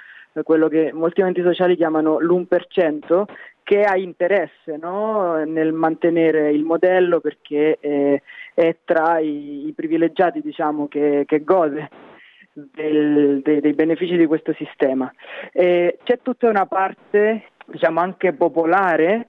quello 0.43 0.69
che 0.69 0.93
molti 0.93 1.21
movimenti 1.21 1.43
sociali 1.43 1.77
chiamano 1.77 2.21
l'1%, 2.21 3.25
che 3.63 3.83
ha 3.83 3.97
interesse 3.97 4.77
no? 4.81 5.43
nel 5.45 5.73
mantenere 5.73 6.51
il 6.51 6.63
modello 6.63 7.21
perché 7.21 7.79
eh, 7.81 8.23
è 8.55 8.77
tra 8.85 9.19
i, 9.19 9.67
i 9.67 9.73
privilegiati 9.73 10.41
diciamo, 10.41 10.89
che, 10.89 11.25
che 11.27 11.43
gode 11.43 11.89
del, 12.53 13.41
dei, 13.43 13.61
dei, 13.61 13.73
benefici 13.73 14.17
di 14.17 14.27
questo 14.27 14.53
sistema. 14.55 15.13
c'è 15.53 16.19
tutta 16.23 16.49
una 16.49 16.67
parte 16.67 17.51
diciamo, 17.67 18.01
anche 18.01 18.33
popolare 18.33 19.29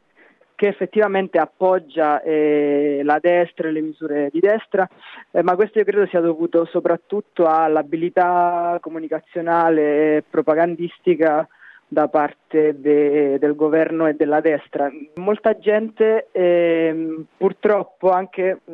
che 0.60 0.68
effettivamente 0.68 1.38
appoggia 1.38 2.22
eh, 2.22 3.00
la 3.06 3.18
destra 3.22 3.70
e 3.70 3.72
le 3.72 3.80
misure 3.80 4.30
di 4.30 4.42
destra, 4.42 4.86
eh, 5.32 5.42
ma 5.42 5.56
questo 5.56 5.80
io 5.80 5.86
credo 5.86 6.06
sia 6.08 6.20
dovuto 6.20 6.66
soprattutto 6.66 7.46
all'abilità 7.46 8.78
comunicazionale 8.82 10.18
e 10.18 10.24
propagandistica 10.30 11.48
da 11.88 12.10
parte 12.10 12.78
de, 12.78 13.40
del 13.40 13.56
governo 13.56 14.06
e 14.06 14.16
della 14.16 14.42
destra. 14.42 14.92
Molta 15.16 15.58
gente 15.58 16.28
eh, 16.34 17.24
purtroppo 17.38 18.10
anche 18.10 18.60
mh, 18.66 18.74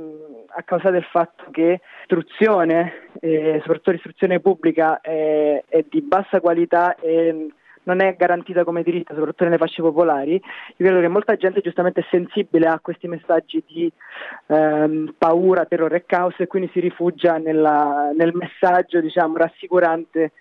a 0.58 0.64
causa 0.64 0.90
del 0.90 1.04
fatto 1.04 1.44
che 1.52 1.82
istruzione, 2.02 3.10
eh, 3.22 3.60
soprattutto 3.60 3.92
l'istruzione 3.92 4.40
pubblica, 4.40 5.02
è, 5.02 5.64
è 5.68 5.86
di 5.88 6.02
bassa 6.02 6.40
qualità 6.40 6.96
e 6.96 7.52
non 7.86 8.02
è 8.02 8.16
garantita 8.16 8.64
come 8.64 8.84
diritto, 8.84 9.14
soprattutto 9.14 9.46
nelle 9.46 9.58
fasce 9.58 9.82
popolari, 9.82 10.34
io 10.34 10.42
credo 10.86 11.00
che 11.00 11.08
molta 11.08 11.36
gente 11.36 11.62
giustamente 11.62 12.02
è 12.02 12.08
sensibile 12.10 12.68
a 12.68 12.80
questi 12.80 13.08
messaggi 13.08 13.64
di 13.66 13.92
ehm, 14.48 15.16
paura, 15.18 15.66
terrore 15.66 15.98
e 15.98 16.06
caos 16.06 16.36
e 16.38 16.48
quindi 16.48 16.70
si 16.74 16.80
rifugia 16.80 17.38
nella, 17.38 18.12
nel 18.16 18.34
messaggio 18.34 19.00
diciamo, 19.02 19.38
rassicurante 19.38 20.32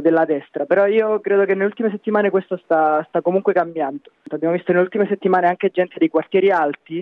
della 0.00 0.24
destra, 0.24 0.66
però 0.66 0.86
io 0.86 1.20
credo 1.20 1.44
che 1.44 1.54
nelle 1.54 1.66
ultime 1.66 1.90
settimane 1.90 2.30
questo 2.30 2.60
sta, 2.62 3.02
sta 3.08 3.22
comunque 3.22 3.54
cambiando. 3.54 4.10
Abbiamo 4.28 4.54
visto 4.54 4.72
nelle 4.72 4.84
ultime 4.84 5.06
settimane 5.06 5.46
anche 5.46 5.70
gente 5.70 5.94
dei 5.98 6.10
quartieri 6.10 6.50
alti, 6.50 6.98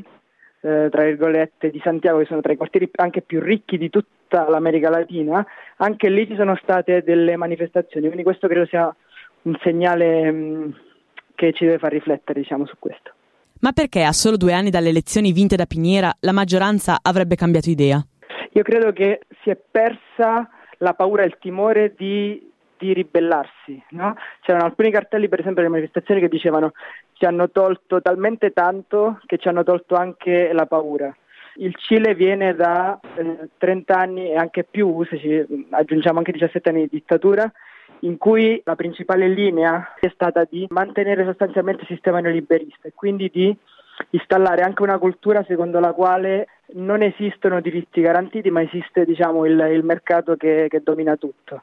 eh, 0.60 0.88
tra 0.90 1.02
virgolette, 1.02 1.70
di 1.70 1.80
Santiago, 1.82 2.18
che 2.18 2.26
sono 2.26 2.40
tra 2.40 2.52
i 2.52 2.56
quartieri 2.56 2.88
anche 2.96 3.22
più 3.22 3.40
ricchi 3.40 3.78
di 3.78 3.90
tutta 3.90 4.48
l'America 4.48 4.90
Latina, 4.90 5.44
anche 5.76 6.08
lì 6.08 6.26
ci 6.26 6.36
sono 6.36 6.56
state 6.62 7.02
delle 7.02 7.36
manifestazioni, 7.36 8.06
quindi 8.06 8.22
questo 8.22 8.46
credo 8.46 8.66
sia 8.66 8.94
un 9.44 9.56
segnale 9.62 10.30
mh, 10.30 10.36
mm, 10.36 10.70
che 11.34 11.52
ci 11.52 11.64
deve 11.64 11.78
far 11.78 11.92
riflettere 11.92 12.40
diciamo, 12.40 12.66
su 12.66 12.74
questo. 12.78 13.12
Ma 13.60 13.72
perché 13.72 14.02
a 14.02 14.12
solo 14.12 14.36
due 14.36 14.52
anni 14.52 14.70
dalle 14.70 14.90
elezioni 14.90 15.32
vinte 15.32 15.56
da 15.56 15.64
Piniera 15.64 16.12
la 16.20 16.32
maggioranza 16.32 16.98
avrebbe 17.00 17.34
cambiato 17.34 17.70
idea? 17.70 18.04
Io 18.52 18.62
credo 18.62 18.92
che 18.92 19.20
si 19.42 19.50
è 19.50 19.56
persa 19.56 20.48
la 20.78 20.92
paura 20.92 21.22
e 21.22 21.26
il 21.26 21.36
timore 21.40 21.94
di, 21.96 22.50
di 22.78 22.92
ribellarsi. 22.92 23.82
No? 23.90 24.16
C'erano 24.42 24.66
alcuni 24.66 24.90
cartelli, 24.90 25.28
per 25.28 25.40
esempio, 25.40 25.62
delle 25.62 25.74
manifestazioni 25.74 26.20
che 26.20 26.28
dicevano 26.28 26.72
ci 27.14 27.24
hanno 27.24 27.50
tolto 27.50 28.02
talmente 28.02 28.52
tanto 28.52 29.20
che 29.26 29.38
ci 29.38 29.48
hanno 29.48 29.62
tolto 29.62 29.94
anche 29.94 30.52
la 30.52 30.66
paura. 30.66 31.14
Il 31.56 31.74
Cile 31.76 32.14
viene 32.14 32.54
da 32.54 32.98
eh, 33.16 33.48
30 33.56 33.96
anni 33.96 34.30
e 34.30 34.36
anche 34.36 34.64
più, 34.64 35.04
se 35.04 35.18
ci 35.18 35.66
aggiungiamo 35.70 36.18
anche 36.18 36.32
17 36.32 36.68
anni 36.68 36.80
di 36.82 36.88
dittatura, 36.90 37.50
in 38.00 38.18
cui 38.18 38.60
la 38.64 38.74
principale 38.74 39.28
linea 39.28 39.94
è 39.98 40.08
stata 40.12 40.46
di 40.48 40.66
mantenere 40.70 41.24
sostanzialmente 41.24 41.82
il 41.82 41.88
sistema 41.88 42.20
neoliberista 42.20 42.88
e 42.88 42.92
quindi 42.94 43.30
di 43.32 43.56
installare 44.10 44.62
anche 44.62 44.82
una 44.82 44.98
cultura 44.98 45.44
secondo 45.44 45.78
la 45.80 45.92
quale 45.92 46.48
non 46.74 47.02
esistono 47.02 47.60
diritti 47.60 48.00
garantiti 48.00 48.50
ma 48.50 48.62
esiste 48.62 49.04
diciamo, 49.04 49.44
il, 49.46 49.58
il, 49.72 49.84
mercato 49.84 50.36
che, 50.36 50.66
che, 50.68 50.82
domina 50.82 51.16
tutto. 51.16 51.62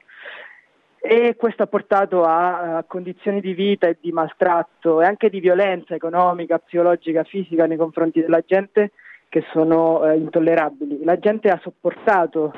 E 1.03 1.35
questo 1.35 1.63
ha 1.63 1.67
portato 1.67 2.23
a, 2.23 2.83
condizioni 2.87 3.41
di 3.41 3.53
vita 3.53 3.87
e 3.87 3.97
di 3.99 4.11
maltratto 4.11 5.01
e 5.01 5.05
anche 5.05 5.29
di 5.29 5.39
violenza 5.39 5.95
economica, 5.95 6.59
psicologica, 6.59 7.23
fisica 7.23 7.65
nei 7.65 7.77
confronti 7.77 8.21
della 8.21 8.43
gente 8.45 8.91
che 9.27 9.43
sono 9.51 10.05
eh, 10.05 10.17
intollerabili. 10.17 11.03
La 11.03 11.17
gente 11.17 11.49
ha 11.49 11.59
sopportato 11.61 12.53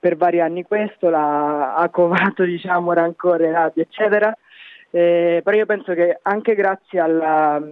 per 0.00 0.16
vari 0.16 0.40
anni 0.40 0.64
questo, 0.64 1.10
l'ha, 1.10 1.74
ha 1.74 1.88
covato 1.90 2.42
diciamo, 2.44 2.92
rancore, 2.92 3.52
rabbia, 3.52 3.82
eccetera. 3.82 4.36
Eh, 4.90 5.40
però 5.44 5.56
io 5.56 5.66
penso 5.66 5.94
che 5.94 6.18
anche 6.22 6.54
grazie 6.54 6.98
alla, 6.98 7.62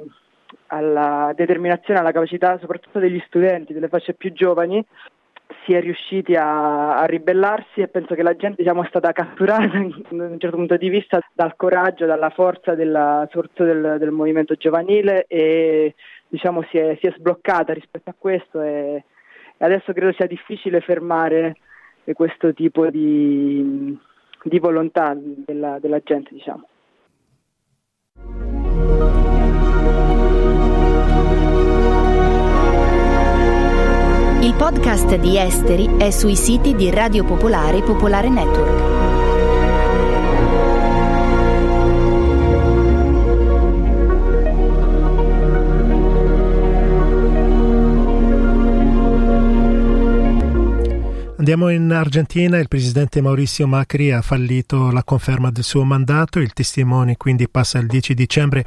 alla 0.68 1.32
determinazione, 1.34 1.98
alla 1.98 2.12
capacità 2.12 2.56
soprattutto 2.60 3.00
degli 3.00 3.20
studenti, 3.26 3.72
delle 3.72 3.88
fasce 3.88 4.14
più 4.14 4.32
giovani, 4.32 4.84
si 5.64 5.72
è 5.72 5.80
riusciti 5.80 6.34
a, 6.34 6.96
a, 6.96 7.04
ribellarsi 7.06 7.80
e 7.80 7.88
penso 7.88 8.14
che 8.14 8.22
la 8.22 8.36
gente 8.36 8.62
diciamo, 8.62 8.84
è 8.84 8.88
stata 8.88 9.12
catturata 9.12 9.66
da 10.10 10.24
un 10.24 10.38
certo 10.38 10.56
punto 10.56 10.76
di 10.76 10.88
vista 10.88 11.18
dal 11.32 11.56
coraggio, 11.56 12.06
dalla 12.06 12.30
forza 12.30 12.74
della, 12.74 13.26
soprattutto 13.30 13.64
del, 13.64 13.96
del 13.98 14.10
movimento 14.10 14.54
giovanile 14.54 15.24
e 15.26 15.94
diciamo, 16.28 16.62
si, 16.70 16.76
è, 16.76 16.96
si, 17.00 17.06
è, 17.06 17.14
sbloccata 17.16 17.72
rispetto 17.72 18.10
a 18.10 18.14
questo 18.16 18.60
e, 18.60 19.04
e 19.56 19.64
adesso 19.64 19.92
credo 19.92 20.12
sia 20.12 20.26
difficile 20.26 20.80
fermare 20.80 21.56
questo 22.14 22.52
tipo 22.52 22.88
di, 22.88 23.96
di 24.42 24.58
volontà 24.58 25.16
della, 25.16 25.78
della 25.78 26.00
gente. 26.00 26.30
Diciamo. 26.32 26.66
Il 34.40 34.54
podcast 34.54 35.16
di 35.16 35.36
Esteri 35.36 35.98
è 35.98 36.10
sui 36.10 36.36
siti 36.36 36.74
di 36.74 36.90
Radio 36.90 37.24
Popolare 37.24 37.78
e 37.78 37.82
Popolare 37.82 38.28
Network. 38.30 38.97
Andiamo 51.48 51.72
in 51.72 51.90
Argentina, 51.92 52.58
il 52.58 52.68
presidente 52.68 53.22
Mauricio 53.22 53.66
Macri 53.66 54.12
ha 54.12 54.20
fallito 54.20 54.90
la 54.90 55.02
conferma 55.02 55.50
del 55.50 55.64
suo 55.64 55.82
mandato, 55.82 56.40
il 56.40 56.52
testimone 56.52 57.16
quindi 57.16 57.48
passa 57.48 57.78
il 57.78 57.86
10 57.86 58.12
dicembre 58.12 58.62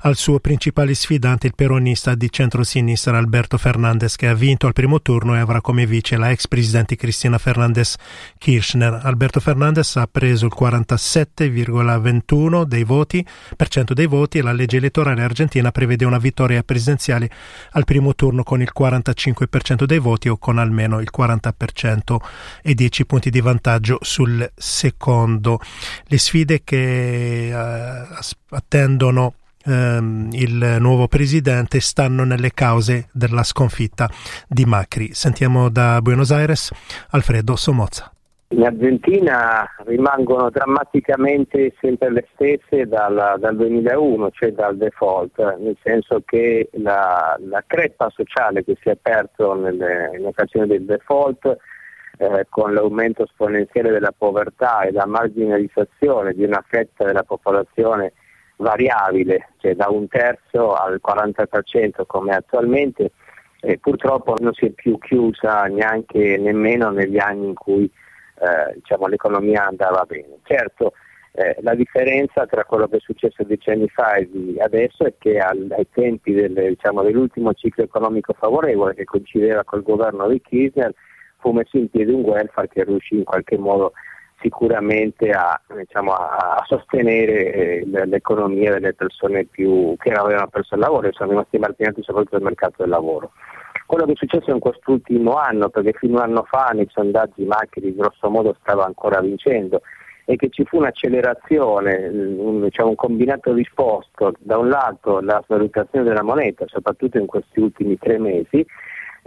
al 0.00 0.14
suo 0.14 0.38
principale 0.38 0.92
sfidante, 0.92 1.46
il 1.46 1.54
peronista 1.54 2.14
di 2.14 2.30
centrosinistra 2.30 3.16
Alberto 3.16 3.56
Fernandez 3.56 4.16
che 4.16 4.26
ha 4.26 4.34
vinto 4.34 4.66
al 4.66 4.74
primo 4.74 5.00
turno 5.00 5.36
e 5.36 5.38
avrà 5.38 5.62
come 5.62 5.86
vice 5.86 6.18
la 6.18 6.30
ex 6.30 6.48
presidente 6.48 6.96
Cristina 6.96 7.38
Fernandez 7.38 7.96
Kirchner. 8.36 9.00
Alberto 9.04 9.40
Fernandez 9.40 9.96
ha 9.96 10.06
preso 10.06 10.44
il 10.44 10.52
47,21 10.54 12.64
dei 12.64 12.84
voti, 12.84 13.26
dei 13.94 14.06
voti 14.06 14.36
e 14.36 14.42
la 14.42 14.52
legge 14.52 14.76
elettorale 14.76 15.22
argentina 15.22 15.70
prevede 15.70 16.04
una 16.04 16.18
vittoria 16.18 16.62
presidenziale 16.62 17.30
al 17.70 17.84
primo 17.84 18.14
turno 18.14 18.42
con 18.42 18.60
il 18.60 18.70
45% 18.78 19.84
dei 19.84 19.98
voti 19.98 20.28
o 20.28 20.36
con 20.36 20.58
almeno 20.58 21.00
il 21.00 21.08
40% 21.10 22.16
e 22.62 22.74
10 22.74 23.06
punti 23.06 23.30
di 23.30 23.40
vantaggio 23.40 23.98
sul 24.00 24.48
secondo. 24.54 25.60
Le 26.04 26.18
sfide 26.18 26.62
che 26.64 27.48
eh, 27.48 28.06
attendono 28.50 29.34
ehm, 29.64 30.30
il 30.32 30.76
nuovo 30.80 31.08
presidente 31.08 31.80
stanno 31.80 32.24
nelle 32.24 32.52
cause 32.52 33.08
della 33.12 33.42
sconfitta 33.42 34.08
di 34.46 34.64
Macri. 34.64 35.14
Sentiamo 35.14 35.68
da 35.68 36.00
Buenos 36.00 36.30
Aires 36.30 36.70
Alfredo 37.10 37.56
Somozza. 37.56 38.12
In 38.50 38.64
Argentina 38.64 39.68
rimangono 39.84 40.48
drammaticamente 40.48 41.74
sempre 41.82 42.10
le 42.10 42.26
stesse 42.32 42.86
dal, 42.86 43.36
dal 43.38 43.54
2001, 43.54 44.30
cioè 44.30 44.52
dal 44.52 44.74
default, 44.78 45.38
nel 45.58 45.76
senso 45.82 46.22
che 46.24 46.70
la, 46.72 47.36
la 47.40 47.62
creppa 47.66 48.08
sociale 48.08 48.64
che 48.64 48.78
si 48.80 48.88
è 48.88 48.96
nelle, 49.54 50.16
in 50.18 50.24
occasione 50.24 50.66
del 50.66 50.86
default 50.86 51.58
eh, 52.18 52.46
con 52.48 52.74
l'aumento 52.74 53.24
esponenziale 53.24 53.90
della 53.90 54.12
povertà 54.16 54.82
e 54.82 54.92
la 54.92 55.06
marginalizzazione 55.06 56.34
di 56.34 56.44
una 56.44 56.62
fetta 56.66 57.04
della 57.04 57.22
popolazione 57.22 58.12
variabile, 58.56 59.50
cioè 59.58 59.74
da 59.74 59.88
un 59.88 60.08
terzo 60.08 60.74
al 60.74 61.00
40% 61.04 62.02
come 62.06 62.34
attualmente, 62.34 63.12
eh, 63.60 63.78
purtroppo 63.78 64.34
non 64.40 64.52
si 64.52 64.66
è 64.66 64.70
più 64.70 64.98
chiusa 64.98 65.62
neanche 65.64 66.36
nemmeno 66.38 66.90
negli 66.90 67.18
anni 67.18 67.46
in 67.46 67.54
cui 67.54 67.84
eh, 67.84 68.74
diciamo, 68.74 69.06
l'economia 69.06 69.66
andava 69.66 70.04
bene. 70.04 70.38
Certo, 70.42 70.92
eh, 71.32 71.56
la 71.60 71.74
differenza 71.74 72.46
tra 72.46 72.64
quello 72.64 72.88
che 72.88 72.96
è 72.96 73.00
successo 73.00 73.44
decenni 73.44 73.88
fa 73.88 74.14
e 74.14 74.28
adesso 74.58 75.04
è 75.04 75.14
che 75.18 75.38
al, 75.38 75.72
ai 75.76 75.86
tempi 75.92 76.32
del, 76.32 76.52
diciamo, 76.52 77.02
dell'ultimo 77.02 77.52
ciclo 77.54 77.84
economico 77.84 78.32
favorevole 78.32 78.94
che 78.94 79.04
coincideva 79.04 79.62
col 79.62 79.82
governo 79.82 80.26
di 80.26 80.40
Kirchner 80.40 80.92
fu 81.38 81.52
messo 81.52 81.76
in 81.76 81.88
piedi 81.88 82.12
un 82.12 82.22
welfare 82.22 82.68
che 82.68 82.84
riuscì 82.84 83.16
in 83.16 83.24
qualche 83.24 83.56
modo 83.56 83.92
sicuramente 84.40 85.30
a, 85.30 85.60
diciamo, 85.76 86.12
a 86.12 86.62
sostenere 86.66 87.80
eh, 87.80 88.06
l'economia 88.06 88.72
delle 88.72 88.94
persone 88.94 89.44
più, 89.44 89.96
che 89.98 90.12
avevano 90.12 90.48
perso 90.48 90.74
il 90.74 90.80
lavoro 90.80 91.08
e 91.08 91.12
sono 91.12 91.30
rimasti 91.30 91.58
marginati 91.58 92.02
soprattutto 92.02 92.36
nel 92.36 92.44
mercato 92.44 92.74
del 92.78 92.90
lavoro. 92.90 93.32
Quello 93.86 94.04
che 94.04 94.12
è 94.12 94.16
successo 94.16 94.50
in 94.50 94.58
quest'ultimo 94.58 95.36
anno, 95.36 95.70
perché 95.70 95.92
fino 95.94 96.18
a 96.18 96.24
un 96.24 96.30
anno 96.30 96.44
fa 96.44 96.70
nei 96.72 96.86
sondaggi 96.90 97.44
Macri 97.44 97.94
grosso 97.94 98.28
modo 98.28 98.54
stava 98.60 98.84
ancora 98.84 99.20
vincendo, 99.20 99.80
è 100.24 100.36
che 100.36 100.50
ci 100.50 100.62
fu 100.66 100.76
un'accelerazione, 100.76 102.08
un, 102.08 102.62
diciamo, 102.62 102.90
un 102.90 102.96
combinato 102.96 103.54
disposto, 103.54 104.34
da 104.38 104.58
un 104.58 104.68
lato 104.68 105.20
la 105.20 105.42
svalutazione 105.46 106.04
della 106.04 106.22
moneta, 106.22 106.66
soprattutto 106.68 107.16
in 107.16 107.24
questi 107.24 107.60
ultimi 107.60 107.96
tre 107.96 108.18
mesi, 108.18 108.64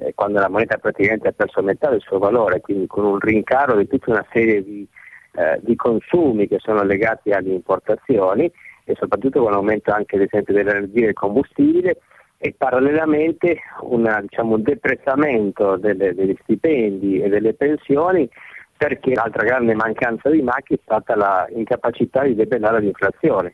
eh, 0.01 0.13
quando 0.15 0.39
la 0.39 0.49
moneta 0.49 0.77
praticamente 0.77 1.27
ha 1.27 1.31
perso 1.31 1.61
metà 1.61 1.89
del 1.89 2.01
suo 2.01 2.17
valore, 2.17 2.61
quindi 2.61 2.87
con 2.87 3.05
un 3.05 3.19
rincaro 3.19 3.77
di 3.77 3.87
tutta 3.87 4.11
una 4.11 4.25
serie 4.31 4.63
di, 4.63 4.87
eh, 5.33 5.59
di 5.61 5.75
consumi 5.75 6.47
che 6.47 6.57
sono 6.59 6.83
legati 6.83 7.31
alle 7.31 7.53
importazioni 7.53 8.51
e 8.83 8.95
soprattutto 8.95 9.41
con 9.41 9.51
l'aumento 9.51 9.91
anche 9.91 10.15
ad 10.15 10.23
esempio 10.23 10.53
dell'energia 10.53 11.01
e 11.01 11.05
del 11.05 11.13
combustibile 11.13 11.97
e 12.37 12.55
parallelamente 12.57 13.59
una, 13.81 14.19
diciamo, 14.21 14.55
un 14.55 14.63
deprezzamento 14.63 15.77
delle, 15.77 16.15
degli 16.15 16.35
stipendi 16.41 17.21
e 17.21 17.29
delle 17.29 17.53
pensioni 17.53 18.27
perché 18.75 19.13
l'altra 19.13 19.43
grande 19.43 19.75
mancanza 19.75 20.27
di 20.31 20.41
Macchi 20.41 20.73
è 20.73 20.79
stata 20.81 21.45
l'incapacità 21.49 22.23
di 22.23 22.33
debellare 22.33 22.79
l'inflazione. 22.79 23.53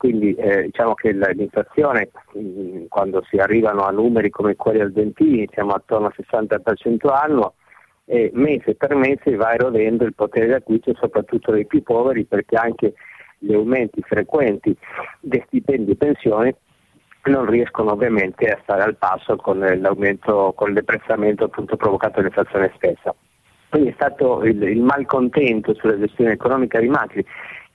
Quindi 0.00 0.32
eh, 0.32 0.62
diciamo 0.62 0.94
che 0.94 1.12
l'inflazione 1.12 2.10
mm, 2.38 2.86
quando 2.88 3.22
si 3.28 3.36
arrivano 3.36 3.82
a 3.82 3.90
numeri 3.90 4.30
come 4.30 4.56
quelli 4.56 4.80
argentini 4.80 5.46
siamo 5.52 5.72
attorno 5.72 6.06
al 6.06 6.14
60% 6.16 7.06
annuo 7.12 7.52
e 8.06 8.30
mese 8.32 8.76
per 8.76 8.94
mese 8.94 9.36
va 9.36 9.52
erodendo 9.52 10.04
il 10.04 10.14
potere 10.14 10.46
d'acquisto 10.46 10.94
soprattutto 10.94 11.52
dei 11.52 11.66
più 11.66 11.82
poveri 11.82 12.24
perché 12.24 12.56
anche 12.56 12.94
gli 13.36 13.52
aumenti 13.52 14.00
frequenti 14.00 14.74
dei 15.20 15.42
stipendi 15.48 15.90
e 15.90 15.96
pensioni 15.96 16.54
non 17.24 17.44
riescono 17.44 17.92
ovviamente 17.92 18.48
a 18.48 18.58
stare 18.62 18.80
al 18.80 18.96
passo 18.96 19.36
con 19.36 19.58
l'aumento, 19.58 20.54
con 20.56 20.68
il 20.68 20.76
deprezzamento 20.76 21.44
appunto 21.44 21.76
provocato 21.76 22.22
dall'inflazione 22.22 22.72
stessa. 22.76 23.14
Quindi 23.68 23.90
è 23.90 23.94
stato 23.96 24.44
il, 24.44 24.62
il 24.62 24.80
malcontento 24.80 25.74
sulla 25.74 25.98
gestione 25.98 26.32
economica 26.32 26.80
di 26.80 26.88
Macri 26.88 27.22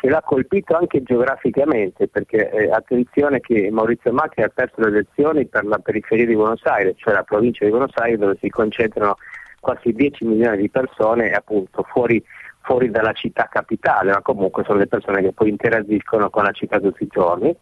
che 0.06 0.12
l'ha 0.12 0.22
colpito 0.22 0.78
anche 0.78 1.02
geograficamente, 1.02 2.08
perché 2.08 2.52
eh, 2.52 2.70
attenzione 2.70 3.40
che 3.40 3.72
Maurizio 3.72 4.14
Macri 4.14 4.44
ha 4.44 4.52
perso 4.54 4.82
le 4.82 4.90
elezioni 4.90 5.48
per 5.48 5.66
la 5.66 5.80
periferia 5.80 6.28
di 6.28 6.36
Buenos 6.36 6.64
Aires, 6.66 6.94
cioè 6.98 7.16
la 7.16 7.24
provincia 7.24 7.66
di 7.66 7.72
Buenos 7.72 7.94
Aires 7.96 8.20
dove 8.20 8.38
si 8.40 8.48
concentrano 8.50 9.18
quasi 9.60 9.94
10 9.94 10.26
milioni 10.26 10.58
di 10.58 10.70
persone 10.70 11.32
appunto 11.32 11.82
fuori, 11.90 12.24
fuori 12.62 12.92
dalla 12.92 13.14
città 13.14 13.50
capitale, 13.52 14.12
ma 14.12 14.22
comunque 14.22 14.64
sono 14.64 14.78
le 14.78 14.86
persone 14.86 15.24
che 15.24 15.34
poi 15.34 15.50
interagiscono 15.50 16.30
con 16.30 16.44
la 16.44 16.52
città 16.52 16.80
tutti 16.80 17.02
i 17.02 17.10
giorni. 17.10 17.56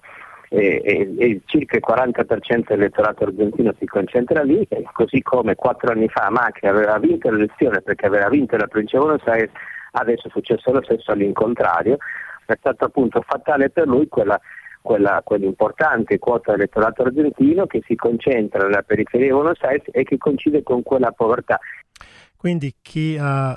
E, 0.49 0.81
e, 0.83 1.15
e, 1.17 1.41
circa 1.45 1.77
il 1.77 1.83
40% 1.87 2.63
dell'elettorato 2.67 3.23
argentino 3.23 3.73
si 3.79 3.85
concentra 3.85 4.43
lì, 4.43 4.67
così 4.91 5.21
come 5.21 5.55
quattro 5.55 5.91
anni 5.91 6.09
fa 6.09 6.29
Macri 6.29 6.67
aveva 6.67 6.99
vinto 6.99 7.31
l'elezione 7.31 7.81
perché 7.81 8.05
aveva 8.05 8.27
vinto 8.27 8.57
la 8.57 8.67
provincia 8.67 8.97
di 8.97 9.03
Buenos 9.05 9.25
Aires, 9.27 9.49
adesso 9.93 10.27
è 10.27 10.29
successo 10.29 10.71
lo 10.71 10.83
stesso 10.83 11.11
all'incontrario, 11.11 11.97
è 12.45 12.55
stata 12.57 12.85
appunto 12.85 13.21
fatale 13.21 13.69
per 13.69 13.87
lui 13.87 14.07
quella, 14.07 14.39
quella, 14.81 15.21
quell'importante 15.23 16.19
quota 16.19 16.51
dell'elettorato 16.51 17.03
argentino 17.03 17.65
che 17.65 17.81
si 17.85 17.95
concentra 17.95 18.63
nella 18.63 18.81
periferia 18.81 19.27
di 19.27 19.33
Buenos 19.33 19.61
Aires 19.61 19.87
e 19.91 20.03
che 20.03 20.17
coincide 20.17 20.63
con 20.63 20.83
quella 20.83 21.11
povertà. 21.11 21.59
Quindi 22.35 22.75
chi 22.81 23.17
ha 23.19 23.55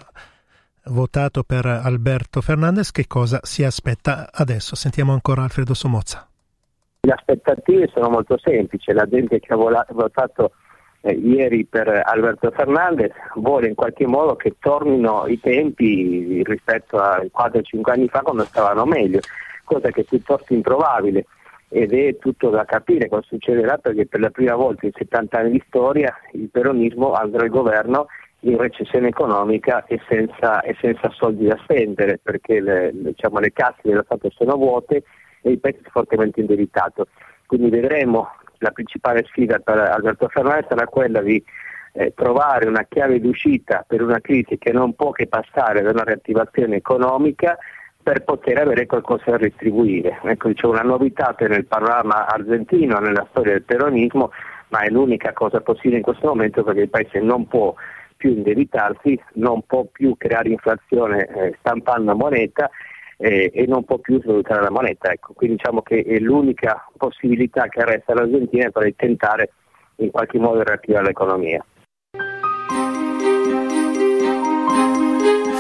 votato 0.84 1.42
per 1.42 1.66
Alberto 1.66 2.40
Fernandez 2.40 2.92
che 2.92 3.06
cosa 3.08 3.40
si 3.42 3.64
aspetta 3.64 4.30
adesso? 4.32 4.76
Sentiamo 4.76 5.12
ancora 5.12 5.42
Alfredo 5.42 5.74
Somozza. 5.74 6.28
Le 7.00 7.12
aspettative 7.12 7.88
sono 7.92 8.08
molto 8.08 8.38
semplici, 8.38 8.92
la 8.92 9.06
gente 9.06 9.40
che 9.40 9.52
ha 9.52 9.56
votato 9.56 10.52
eh, 11.00 11.12
ieri 11.12 11.64
per 11.64 12.02
Alberto 12.04 12.50
Fernandez 12.50 13.12
vuole 13.34 13.68
in 13.68 13.74
qualche 13.74 14.06
modo 14.06 14.36
che 14.36 14.56
tornino 14.58 15.26
i 15.26 15.38
tempi 15.40 16.42
rispetto 16.44 16.98
a 16.98 17.18
4-5 17.18 17.80
anni 17.84 18.08
fa 18.08 18.20
quando 18.20 18.44
stavano 18.44 18.84
meglio, 18.84 19.20
cosa 19.64 19.90
che 19.90 20.02
è 20.02 20.04
piuttosto 20.04 20.52
improbabile 20.54 21.26
ed 21.68 21.92
è 21.92 22.16
tutto 22.18 22.48
da 22.48 22.64
capire 22.64 23.08
cosa 23.08 23.26
succederà 23.26 23.78
perché 23.78 24.06
per 24.06 24.20
la 24.20 24.30
prima 24.30 24.54
volta 24.54 24.86
in 24.86 24.92
70 24.94 25.38
anni 25.38 25.50
di 25.50 25.62
storia 25.66 26.14
il 26.32 26.48
peronismo 26.48 27.12
andrà 27.12 27.42
al 27.42 27.48
governo 27.48 28.06
in 28.40 28.56
recessione 28.56 29.08
economica 29.08 29.84
e 29.86 30.00
senza, 30.08 30.60
e 30.60 30.76
senza 30.80 31.10
soldi 31.10 31.46
da 31.46 31.58
spendere 31.62 32.20
perché 32.22 32.60
le, 32.60 32.90
diciamo, 32.94 33.40
le 33.40 33.52
casse 33.52 33.80
dello 33.82 34.02
Stato 34.04 34.30
sono 34.30 34.56
vuote 34.56 35.02
e 35.42 35.50
il 35.50 35.58
paese 35.58 35.80
è 35.82 35.90
fortemente 35.90 36.40
indebitato. 36.40 37.08
Quindi 37.46 37.70
vedremo 37.70 38.28
la 38.58 38.70
principale 38.70 39.24
sfida 39.24 39.58
per 39.58 39.78
Alberto 39.78 40.28
Fernandez 40.28 40.66
sarà 40.68 40.86
quella 40.86 41.20
di 41.20 41.42
eh, 41.92 42.12
trovare 42.14 42.68
una 42.68 42.84
chiave 42.88 43.20
d'uscita 43.20 43.84
per 43.86 44.02
una 44.02 44.20
crisi 44.20 44.58
che 44.58 44.72
non 44.72 44.94
può 44.94 45.10
che 45.10 45.26
passare 45.26 45.82
da 45.82 45.90
una 45.90 46.04
riattivazione 46.04 46.76
economica 46.76 47.56
per 48.02 48.22
poter 48.22 48.58
avere 48.58 48.86
qualcosa 48.86 49.32
da 49.32 49.36
retribuire. 49.38 50.20
Ecco, 50.22 50.52
c'è 50.52 50.66
una 50.66 50.82
novità 50.82 51.34
nel 51.40 51.66
panorama 51.66 52.26
argentino, 52.26 52.98
nella 52.98 53.26
storia 53.30 53.52
del 53.52 53.62
peronismo, 53.62 54.30
ma 54.68 54.80
è 54.80 54.90
l'unica 54.90 55.32
cosa 55.32 55.60
possibile 55.60 55.96
in 55.96 56.02
questo 56.02 56.28
momento 56.28 56.62
perché 56.62 56.82
il 56.82 56.88
Paese 56.88 57.18
non 57.18 57.48
può 57.48 57.74
più 58.16 58.30
indebitarsi, 58.30 59.20
non 59.34 59.62
può 59.66 59.84
più 59.90 60.14
creare 60.16 60.50
inflazione 60.50 61.26
eh, 61.26 61.56
stampando 61.58 62.14
moneta 62.14 62.70
eh, 63.16 63.50
e 63.52 63.66
non 63.66 63.84
può 63.84 63.98
più 63.98 64.20
svalutare 64.20 64.62
la 64.62 64.70
moneta. 64.70 65.10
Ecco, 65.10 65.32
quindi 65.32 65.56
diciamo 65.56 65.82
che 65.82 66.02
è 66.02 66.18
l'unica 66.18 66.86
possibilità 66.96 67.68
che 67.68 67.84
resta 67.84 68.12
all'Argentina 68.12 68.70
per 68.70 68.92
tentare 68.94 69.50
in 69.96 70.10
qualche 70.10 70.38
modo 70.38 70.58
di 70.58 70.64
riattivare 70.64 71.06
l'economia. 71.06 71.64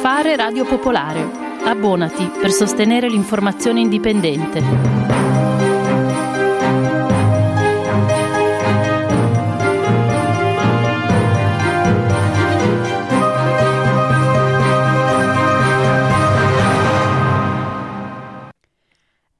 Fare 0.00 0.36
Radio 0.36 0.64
Popolare. 0.64 1.44
Abbonati 1.64 2.30
per 2.40 2.50
sostenere 2.50 3.08
l'informazione 3.08 3.80
indipendente. 3.80 5.05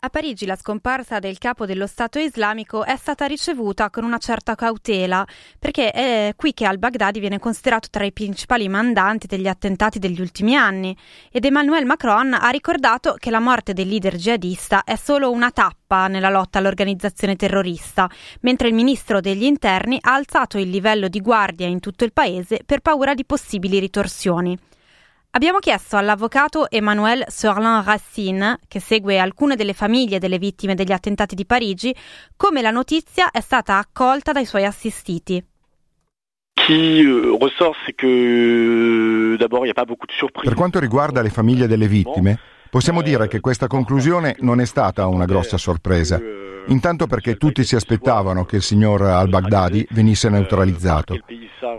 A 0.07 0.09
Parigi 0.09 0.47
la 0.47 0.55
scomparsa 0.55 1.19
del 1.19 1.37
capo 1.37 1.66
dello 1.66 1.88
Stato 1.88 2.21
islamico 2.21 2.85
è 2.85 2.95
stata 2.97 3.27
ricevuta 3.27 3.90
con 3.90 4.05
una 4.05 4.19
certa 4.19 4.55
cautela, 4.55 5.27
perché 5.59 5.90
è 5.90 6.33
qui 6.37 6.55
che 6.55 6.64
al-Baghdadi 6.64 7.19
viene 7.19 7.40
considerato 7.40 7.88
tra 7.90 8.05
i 8.05 8.12
principali 8.12 8.69
mandanti 8.69 9.27
degli 9.27 9.49
attentati 9.49 9.99
degli 9.99 10.21
ultimi 10.21 10.55
anni 10.55 10.97
ed 11.33 11.45
Emmanuel 11.45 11.87
Macron 11.87 12.35
ha 12.35 12.49
ricordato 12.51 13.16
che 13.19 13.31
la 13.31 13.40
morte 13.40 13.73
del 13.73 13.88
leader 13.88 14.14
jihadista 14.14 14.85
è 14.85 14.95
solo 14.95 15.33
una 15.33 15.51
tappa 15.51 16.07
nella 16.07 16.31
lotta 16.31 16.61
all'organizzazione 16.61 17.35
terrorista, 17.35 18.09
mentre 18.42 18.69
il 18.69 18.75
ministro 18.75 19.21
degli 19.21 19.42
interni 19.42 19.99
ha 20.01 20.14
alzato 20.14 20.57
il 20.57 20.71
livello 20.71 21.09
di 21.09 21.21
guardia 21.21 21.66
in 21.66 21.81
tutto 21.81 22.05
il 22.05 22.12
paese 22.12 22.61
per 22.64 22.79
paura 22.79 23.12
di 23.12 23.25
possibili 23.25 23.81
ritorsioni. 23.81 24.57
Abbiamo 25.37 25.59
chiesto 25.59 25.99
all'avvocato 25.99 26.70
Emmanuel 26.70 27.22
Sorlin 27.29 27.83
Racine, 27.85 28.59
che 28.66 28.81
segue 28.81 29.18
alcune 29.18 29.55
delle 29.55 29.75
famiglie 29.75 30.18
delle 30.18 30.38
vittime 30.38 30.75
degli 30.75 30.92
attentati 30.92 31.35
di 31.35 31.44
Parigi, 31.44 31.94
come 32.38 32.62
la 32.62 32.70
notizia 32.70 33.31
è 33.31 33.42
stata 33.42 33.77
accolta 33.77 34.33
dai 34.33 34.46
suoi 34.46 34.64
assistiti. 34.64 35.44
Euh, 36.70 37.37
per 40.40 40.55
quanto 40.55 40.79
riguarda 40.79 41.20
le 41.20 41.29
famiglie 41.29 41.66
delle 41.66 41.87
vittime, 41.87 42.40
possiamo 42.71 43.03
dire 43.03 43.29
che 43.29 43.41
questa 43.41 43.67
conclusione 43.67 44.37
non 44.41 44.61
è 44.61 44.65
stata 44.65 45.07
una 45.07 45.25
grossa 45.25 45.57
sorpresa. 45.57 46.21
Intanto 46.69 47.07
perché 47.07 47.37
tutti 47.37 47.63
si 47.63 47.77
aspettavano 47.77 48.45
che 48.45 48.57
il 48.57 48.63
signor 48.63 49.03
al-Baghdadi 49.03 49.87
venisse 49.91 50.29
neutralizzato. 50.29 51.17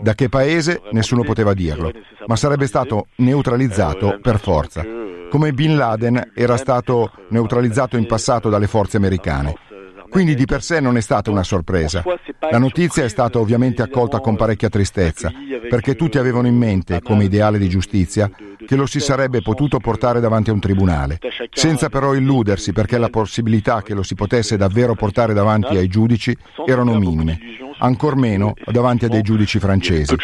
Da 0.00 0.14
che 0.14 0.28
paese 0.28 0.80
nessuno 0.92 1.22
poteva 1.22 1.52
dirlo, 1.52 1.90
ma 2.26 2.36
sarebbe 2.36 2.66
stato 2.66 3.08
neutralizzato 3.16 4.18
per 4.22 4.38
forza, 4.38 4.84
come 5.30 5.52
Bin 5.52 5.76
Laden 5.76 6.32
era 6.34 6.56
stato 6.56 7.12
neutralizzato 7.28 7.96
in 7.96 8.06
passato 8.06 8.48
dalle 8.48 8.66
forze 8.66 8.96
americane. 8.96 9.54
Quindi 10.08 10.34
di 10.34 10.44
per 10.44 10.62
sé 10.62 10.80
non 10.80 10.96
è 10.96 11.00
stata 11.00 11.30
una 11.30 11.42
sorpresa. 11.42 12.02
La 12.50 12.58
notizia 12.58 13.04
è 13.04 13.08
stata 13.08 13.38
ovviamente 13.38 13.82
accolta 13.82 14.20
con 14.20 14.36
parecchia 14.36 14.68
tristezza, 14.68 15.30
perché 15.68 15.94
tutti 15.94 16.18
avevano 16.18 16.46
in 16.46 16.56
mente, 16.56 17.00
come 17.02 17.24
ideale 17.24 17.58
di 17.58 17.68
giustizia, 17.68 18.30
che 18.66 18.76
lo 18.76 18.86
si 18.86 19.00
sarebbe 19.00 19.42
potuto 19.42 19.78
portare 19.78 20.20
davanti 20.20 20.50
a 20.50 20.52
un 20.52 20.60
tribunale, 20.60 21.18
senza 21.50 21.88
però 21.88 22.14
illudersi 22.14 22.72
perché 22.72 22.98
la 22.98 23.08
possibilità 23.08 23.82
che 23.82 23.94
lo 23.94 24.02
si 24.02 24.14
potesse 24.14 24.56
davvero 24.56 24.94
portare 24.94 25.32
davanti 25.32 25.76
ai 25.76 25.88
giudici 25.88 26.36
erano 26.66 26.98
minime, 26.98 27.38
ancor 27.78 28.16
meno 28.16 28.54
davanti 28.66 29.04
a 29.04 29.08
dei 29.08 29.22
giudici 29.22 29.58
francesi. 29.58 30.14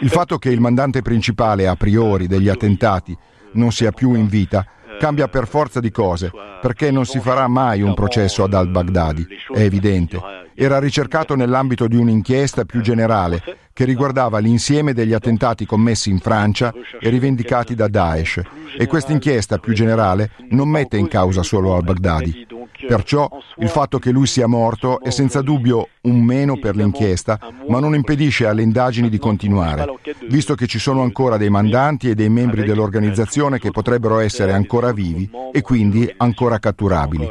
Il 0.00 0.10
fatto 0.10 0.38
che 0.38 0.50
il 0.50 0.60
mandante 0.60 1.02
principale 1.02 1.66
a 1.66 1.76
priori 1.76 2.26
degli 2.26 2.48
attentati 2.48 3.16
non 3.52 3.72
sia 3.72 3.92
più 3.92 4.14
in 4.14 4.26
vita 4.26 4.66
cambia 4.98 5.28
per 5.28 5.46
forza 5.46 5.80
di 5.80 5.90
cose, 5.90 6.30
perché 6.60 6.90
non 6.90 7.04
si 7.04 7.20
farà 7.20 7.48
mai 7.48 7.82
un 7.82 7.94
processo 7.94 8.44
ad 8.44 8.54
al-Baghdadi, 8.54 9.26
è 9.52 9.60
evidente. 9.60 10.20
Era 10.54 10.78
ricercato 10.78 11.34
nell'ambito 11.34 11.86
di 11.86 11.96
un'inchiesta 11.96 12.64
più 12.64 12.80
generale 12.80 13.42
che 13.74 13.84
riguardava 13.84 14.38
l'insieme 14.38 14.94
degli 14.94 15.12
attentati 15.12 15.66
commessi 15.66 16.08
in 16.08 16.18
Francia 16.18 16.72
e 16.98 17.10
rivendicati 17.10 17.74
da 17.74 17.88
Daesh. 17.88 18.40
E 18.78 18.86
questa 18.86 19.12
inchiesta 19.12 19.58
più 19.58 19.74
generale 19.74 20.30
non 20.50 20.70
mette 20.70 20.96
in 20.96 21.08
causa 21.08 21.42
solo 21.42 21.74
al-Baghdadi, 21.74 22.45
Perciò 22.86 23.28
il 23.58 23.68
fatto 23.68 23.98
che 23.98 24.10
lui 24.10 24.26
sia 24.26 24.46
morto 24.46 25.00
è 25.00 25.10
senza 25.10 25.40
dubbio 25.40 25.88
un 26.02 26.20
meno 26.22 26.58
per 26.58 26.76
l'inchiesta, 26.76 27.38
ma 27.68 27.80
non 27.80 27.94
impedisce 27.94 28.46
alle 28.46 28.62
indagini 28.62 29.08
di 29.08 29.18
continuare, 29.18 29.86
visto 30.28 30.54
che 30.54 30.66
ci 30.66 30.78
sono 30.78 31.02
ancora 31.02 31.36
dei 31.36 31.50
mandanti 31.50 32.10
e 32.10 32.14
dei 32.14 32.28
membri 32.28 32.64
dell'organizzazione 32.64 33.58
che 33.58 33.70
potrebbero 33.70 34.18
essere 34.18 34.52
ancora 34.52 34.92
vivi 34.92 35.28
e 35.52 35.62
quindi 35.62 36.12
ancora 36.18 36.58
catturabili. 36.58 37.28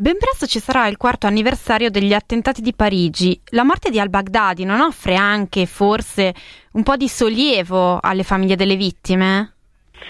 Ben 0.00 0.16
presto 0.16 0.46
ci 0.46 0.60
sarà 0.60 0.86
il 0.86 0.96
quarto 0.96 1.26
anniversario 1.26 1.90
degli 1.90 2.12
attentati 2.12 2.62
di 2.62 2.72
Parigi. 2.72 3.40
La 3.46 3.64
morte 3.64 3.90
di 3.90 3.98
al-Baghdadi 3.98 4.62
non 4.64 4.80
offre 4.80 5.16
anche, 5.16 5.66
forse, 5.66 6.32
un 6.72 6.84
po' 6.84 6.96
di 6.96 7.08
sollievo 7.08 7.98
alle 8.00 8.22
famiglie 8.22 8.54
delle 8.54 8.76
vittime? 8.76 9.54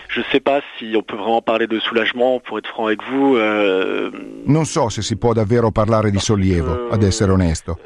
Je 0.09 0.23
sais 0.31 0.41
pas 0.41 0.63
si 0.79 0.95
on 0.95 1.03
peut 1.03 1.17
vraiment 1.17 1.43
parler 1.43 1.67
de 1.67 1.79
soulagement, 1.81 2.41
pour 2.41 2.59
être 2.59 2.69
franc 2.69 2.87
avec 2.87 3.01
vous. 3.11 3.37
Euh... 3.37 4.11
Non 4.47 4.65
so 4.65 4.89
se 4.89 5.03
si 5.03 5.17
può 5.17 5.33
davvero 5.33 5.71
parlare 5.71 6.11
di 6.11 6.19
sollievo, 6.19 6.89
ad 6.91 7.03
essere 7.03 7.33
onesto, 7.33 7.79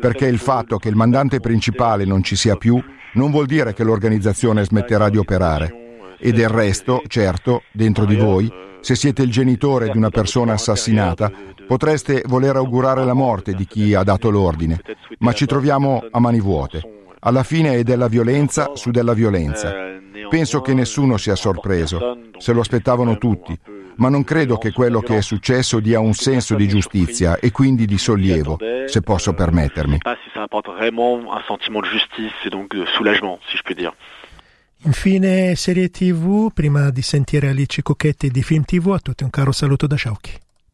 perché 0.00 0.26
il 0.26 0.38
fatto 0.38 0.78
che 0.78 0.88
il 0.88 0.96
mandante 0.96 1.40
principale 1.40 2.04
non 2.04 2.22
ci 2.22 2.36
sia 2.36 2.56
più 2.56 2.82
non 3.12 3.30
vuol 3.30 3.46
dire 3.46 3.74
che 3.74 3.82
l'organizzazione 3.82 4.64
smetterà 4.64 5.08
di 5.08 5.16
operare. 5.16 6.14
E 6.18 6.32
del 6.32 6.48
resto, 6.48 7.02
certo, 7.06 7.62
dentro 7.72 8.04
di 8.04 8.14
voi, 8.14 8.52
se 8.80 8.94
siete 8.94 9.22
il 9.22 9.30
genitore 9.30 9.88
di 9.88 9.96
una 9.96 10.10
persona 10.10 10.52
assassinata, 10.52 11.30
potreste 11.66 12.22
voler 12.26 12.56
augurare 12.56 13.04
la 13.04 13.14
morte 13.14 13.54
di 13.54 13.66
chi 13.66 13.94
ha 13.94 14.02
dato 14.02 14.30
l'ordine, 14.30 14.80
ma 15.18 15.32
ci 15.32 15.46
troviamo 15.46 16.04
a 16.10 16.20
mani 16.20 16.40
vuote. 16.40 16.82
Alla 17.20 17.42
fine 17.42 17.76
è 17.76 17.82
della 17.82 18.08
violenza 18.08 18.72
su 18.74 18.90
della 18.90 19.12
violenza. 19.12 19.74
Penso 20.30 20.60
che 20.60 20.74
nessuno 20.74 21.16
sia 21.16 21.34
sorpreso, 21.34 22.30
se 22.38 22.52
lo 22.52 22.60
aspettavano 22.60 23.18
tutti, 23.18 23.58
ma 23.96 24.08
non 24.08 24.22
credo 24.22 24.58
che 24.58 24.70
quello 24.70 25.00
che 25.00 25.16
è 25.16 25.22
successo 25.22 25.80
dia 25.80 25.98
un 25.98 26.14
senso 26.14 26.54
di 26.54 26.68
giustizia 26.68 27.36
e 27.38 27.50
quindi 27.50 27.84
di 27.84 27.98
sollievo, 27.98 28.56
se 28.86 29.02
posso 29.02 29.34
permettermi. 29.34 29.98
Infine, 34.82 35.54
serie 35.56 35.90
TV, 35.90 36.52
prima 36.54 36.90
di 36.90 37.02
sentire 37.02 37.48
Alice 37.48 37.82
Cocchetti 37.82 38.30
di 38.30 38.42
Film 38.42 38.62
TV, 38.62 38.92
a 38.92 38.98
tutti 39.00 39.24
un 39.24 39.30
caro 39.30 39.52
saluto 39.52 39.86
da 39.86 39.96
Sciauchi. 39.96 40.32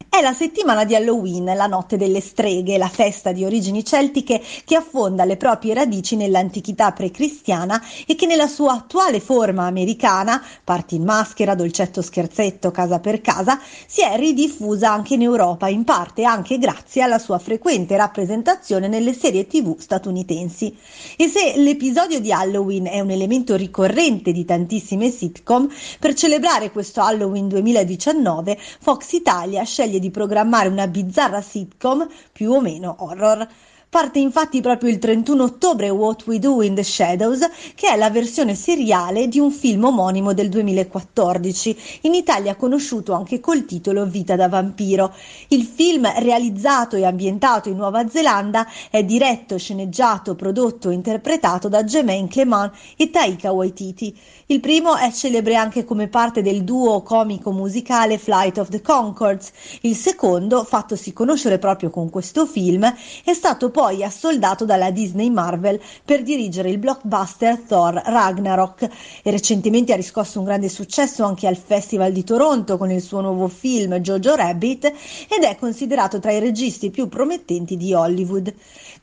È 0.08 0.22
la 0.22 0.32
settimana 0.32 0.84
di 0.84 0.94
Halloween, 0.94 1.44
la 1.44 1.66
notte 1.66 1.98
delle 1.98 2.20
streghe, 2.20 2.78
la 2.78 2.88
festa 2.88 3.32
di 3.32 3.44
origini 3.44 3.84
celtiche 3.84 4.42
che 4.64 4.74
affonda 4.74 5.26
le 5.26 5.36
proprie 5.36 5.74
radici 5.74 6.16
nell'antichità 6.16 6.92
precristiana 6.92 7.82
e 8.06 8.14
che 8.14 8.24
nella 8.24 8.46
sua 8.46 8.72
attuale 8.72 9.20
forma 9.20 9.66
americana, 9.66 10.42
parti 10.64 10.94
in 10.94 11.04
maschera, 11.04 11.54
dolcetto 11.54 12.00
scherzetto, 12.00 12.70
casa 12.70 12.98
per 12.98 13.20
casa, 13.20 13.60
si 13.86 14.00
è 14.00 14.16
ridiffusa 14.16 14.90
anche 14.90 15.14
in 15.14 15.22
Europa, 15.22 15.68
in 15.68 15.84
parte 15.84 16.24
anche 16.24 16.56
grazie 16.56 17.02
alla 17.02 17.18
sua 17.18 17.38
frequente 17.38 17.94
rappresentazione 17.96 18.88
nelle 18.88 19.12
serie 19.12 19.46
tv 19.46 19.76
statunitensi. 19.78 20.74
E 21.18 21.28
se 21.28 21.54
l'episodio 21.56 22.20
di 22.20 22.32
Halloween 22.32 22.86
è 22.86 23.00
un 23.00 23.10
elemento 23.10 23.54
ricorrente 23.54 24.32
di 24.32 24.46
tantissime 24.46 25.10
sitcom, 25.10 25.68
per 25.98 26.14
celebrare 26.14 26.70
questo 26.70 27.02
Halloween 27.02 27.48
2019 27.48 28.58
Fox 28.80 29.12
Italia 29.12 29.62
sceglie 29.64 29.98
di 29.98 30.04
di 30.06 30.10
programmare 30.12 30.68
una 30.68 30.86
bizzarra 30.86 31.40
sitcom 31.40 32.06
più 32.32 32.52
o 32.52 32.60
meno 32.60 32.94
horror. 33.00 33.46
Parte 33.88 34.18
infatti 34.18 34.60
proprio 34.60 34.90
il 34.90 34.98
31 34.98 35.44
ottobre 35.44 35.88
What 35.88 36.26
We 36.26 36.40
Do 36.40 36.60
in 36.60 36.74
the 36.74 36.82
Shadows, 36.82 37.48
che 37.76 37.88
è 37.88 37.96
la 37.96 38.10
versione 38.10 38.56
seriale 38.56 39.28
di 39.28 39.38
un 39.38 39.52
film 39.52 39.84
omonimo 39.84 40.34
del 40.34 40.48
2014, 40.48 41.76
in 42.02 42.14
Italia 42.14 42.56
conosciuto 42.56 43.12
anche 43.12 43.38
col 43.38 43.64
titolo 43.64 44.04
Vita 44.04 44.34
da 44.34 44.48
vampiro. 44.48 45.14
Il 45.48 45.62
film, 45.62 46.06
realizzato 46.18 46.96
e 46.96 47.04
ambientato 47.04 47.68
in 47.68 47.76
Nuova 47.76 48.08
Zelanda, 48.08 48.66
è 48.90 49.04
diretto, 49.04 49.56
sceneggiato, 49.56 50.34
prodotto 50.34 50.90
e 50.90 50.94
interpretato 50.94 51.68
da 51.68 51.84
Jermaine 51.84 52.28
Clement 52.28 52.72
e 52.96 53.08
Taika 53.08 53.52
Waititi. 53.52 54.14
Il 54.46 54.60
primo 54.60 54.96
è 54.96 55.10
celebre 55.12 55.54
anche 55.54 55.84
come 55.84 56.08
parte 56.08 56.42
del 56.42 56.64
duo 56.64 57.02
comico 57.02 57.50
musicale 57.52 58.18
Flight 58.18 58.58
of 58.58 58.68
the 58.68 58.82
Concords. 58.82 59.52
Il 59.82 59.96
secondo, 59.96 60.64
fattosi 60.64 61.12
conoscere 61.12 61.58
proprio 61.58 61.88
con 61.90 62.10
questo 62.10 62.46
film, 62.46 62.92
è 63.24 63.32
stato 63.32 63.70
poi 63.76 64.02
assoldato 64.02 64.64
dalla 64.64 64.90
Disney 64.90 65.28
Marvel 65.28 65.78
per 66.02 66.22
dirigere 66.22 66.70
il 66.70 66.78
blockbuster 66.78 67.58
Thor 67.58 67.92
Ragnarok 67.92 68.88
e 69.22 69.30
recentemente 69.30 69.92
ha 69.92 69.96
riscosso 69.96 70.38
un 70.38 70.46
grande 70.46 70.70
successo 70.70 71.24
anche 71.24 71.46
al 71.46 71.58
Festival 71.58 72.10
di 72.10 72.24
Toronto 72.24 72.78
con 72.78 72.90
il 72.90 73.02
suo 73.02 73.20
nuovo 73.20 73.48
film 73.48 73.98
Jojo 73.98 74.34
Rabbit 74.34 74.86
ed 75.28 75.42
è 75.42 75.56
considerato 75.56 76.18
tra 76.20 76.32
i 76.32 76.40
registi 76.40 76.88
più 76.88 77.06
promettenti 77.08 77.76
di 77.76 77.92
Hollywood. 77.92 78.54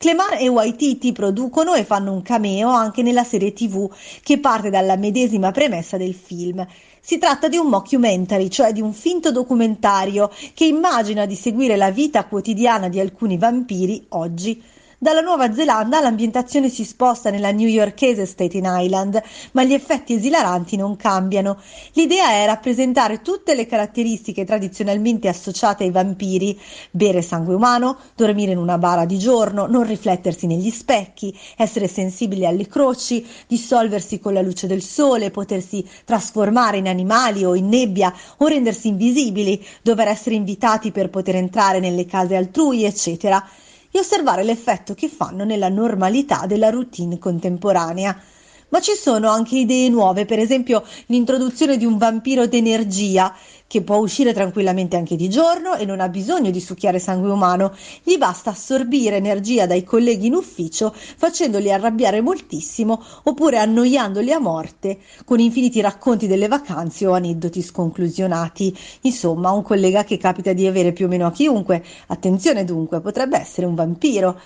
Clemar 0.04 0.36
e 0.38 0.50
Waititi 0.50 1.13
producono 1.13 1.76
e 1.76 1.86
fanno 1.86 2.12
un 2.12 2.22
cameo 2.24 2.68
anche 2.68 3.02
nella 3.02 3.24
serie 3.24 3.54
TV 3.54 3.89
che 4.22 4.38
parte 4.38 4.70
dalla 4.70 4.98
medesima 4.98 5.52
premessa 5.52 5.96
del 5.96 6.13
film. 6.13 6.68
Si 7.00 7.18
tratta 7.18 7.48
di 7.48 7.56
un 7.56 7.68
mockumentary, 7.68 8.50
cioè 8.50 8.74
di 8.74 8.82
un 8.82 8.92
finto 8.92 9.32
documentario 9.32 10.30
che 10.54 10.66
immagina 10.66 11.26
di 11.26 11.36
seguire 11.36 11.78
la 11.78 11.89
vita 11.89 12.26
quotidiana 12.26 12.89
di 12.89 13.00
alcuni 13.00 13.38
vampiri 13.38 14.08
oggi. 14.10 14.62
Dalla 15.04 15.20
Nuova 15.20 15.54
Zelanda 15.54 16.00
l'ambientazione 16.00 16.70
si 16.70 16.86
sposta 16.86 17.30
nella 17.30 17.52
newyorkese 17.52 18.26
Staten 18.26 18.63
Island, 18.66 19.22
ma 19.52 19.66
gli 19.66 19.74
effetti 19.74 20.13
esilaranti 20.13 20.78
non 20.78 20.96
cambiano. 20.96 21.58
L'idea 21.92 22.30
è 22.30 22.46
rappresentare 22.46 23.22
tutte 23.22 23.54
le 23.54 23.66
caratteristiche 23.66 24.46
tradizionalmente 24.46 25.28
associate 25.28 25.84
ai 25.84 25.92
vampiri: 25.92 26.58
bere 26.89 27.22
sangue 27.22 27.54
umano, 27.54 27.98
dormire 28.16 28.54
in 28.54 28.58
una 28.60 28.78
bara 28.78 29.04
di 29.04 29.20
giorno, 29.20 29.66
non 29.66 29.86
riflettersi 29.86 30.48
negli 30.48 30.70
specchi, 30.70 31.38
essere 31.58 31.89
sensibili 31.89 32.46
alle 32.46 32.68
croci, 32.68 33.28
dissolversi 33.46 34.22
con 34.22 34.32
la 34.32 34.42
luce 34.42 34.68
del 34.68 34.82
sole, 34.82 35.32
potersi 35.32 35.86
trasformare 36.06 36.78
in 36.78 36.88
animali 36.88 37.44
o 37.44 37.56
in 37.56 37.68
nebbia 37.68 38.13
o 38.38 38.48
rendersi 38.48 38.88
invisibili, 38.88 39.62
dover 39.82 40.08
essere 40.08 40.36
invitati 40.36 40.94
per 40.94 41.10
poter 41.10 41.36
entrare 41.36 41.82
nelle 41.82 42.06
case 42.06 42.38
altrui, 42.38 42.86
eccetera 42.86 43.46
e 43.96 44.00
osservare 44.00 44.44
l'effetto 44.44 44.96
che 44.96 45.08
fanno 45.08 45.44
nella 45.44 45.70
normalità 45.70 46.48
della 46.48 46.72
routine 46.72 47.20
contemporanea. 47.20 48.20
Ma 48.74 48.82
ci 48.82 48.96
sono 48.96 49.30
anche 49.30 49.58
idee 49.58 49.88
nuove, 49.88 50.26
per 50.26 50.40
esempio 50.40 50.84
l'introduzione 51.06 51.78
di 51.78 51.86
un 51.86 52.00
vampiro 52.00 52.48
d'energia 52.48 53.32
che 53.68 53.84
può 53.84 53.98
uscire 53.98 54.34
tranquillamente 54.34 54.96
anche 54.96 55.16
di 55.16 55.30
giorno 55.30 55.76
e 55.76 55.86
non 55.86 56.00
ha 56.00 56.10
bisogno 56.10 56.50
di 56.50 56.60
succhiare 56.60 56.98
sangue 56.98 57.30
umano, 57.30 57.76
gli 58.02 58.18
basta 58.18 58.50
assorbire 58.50 59.18
energia 59.18 59.68
dai 59.68 59.84
colleghi 59.84 60.26
in 60.26 60.34
ufficio 60.34 60.92
facendoli 60.92 61.72
arrabbiare 61.72 62.22
moltissimo 62.22 63.00
oppure 63.26 63.60
annoiandoli 63.60 64.32
a 64.32 64.40
morte 64.40 65.02
con 65.24 65.40
infiniti 65.40 65.80
racconti 65.80 66.26
delle 66.26 66.48
vacanze 66.48 67.06
o 67.06 67.14
aneddoti 67.14 67.62
sconclusionati. 67.62 68.76
Insomma, 69.02 69.52
un 69.52 69.62
collega 69.62 70.04
che 70.04 70.18
capita 70.18 70.52
di 70.52 70.66
avere 70.66 70.94
più 70.94 71.06
o 71.06 71.10
meno 71.10 71.28
a 71.28 71.32
chiunque. 71.32 71.84
Attenzione 72.08 72.64
dunque, 72.64 73.02
potrebbe 73.02 73.38
essere 73.38 73.68
un 73.68 73.76
vampiro. 73.76 74.40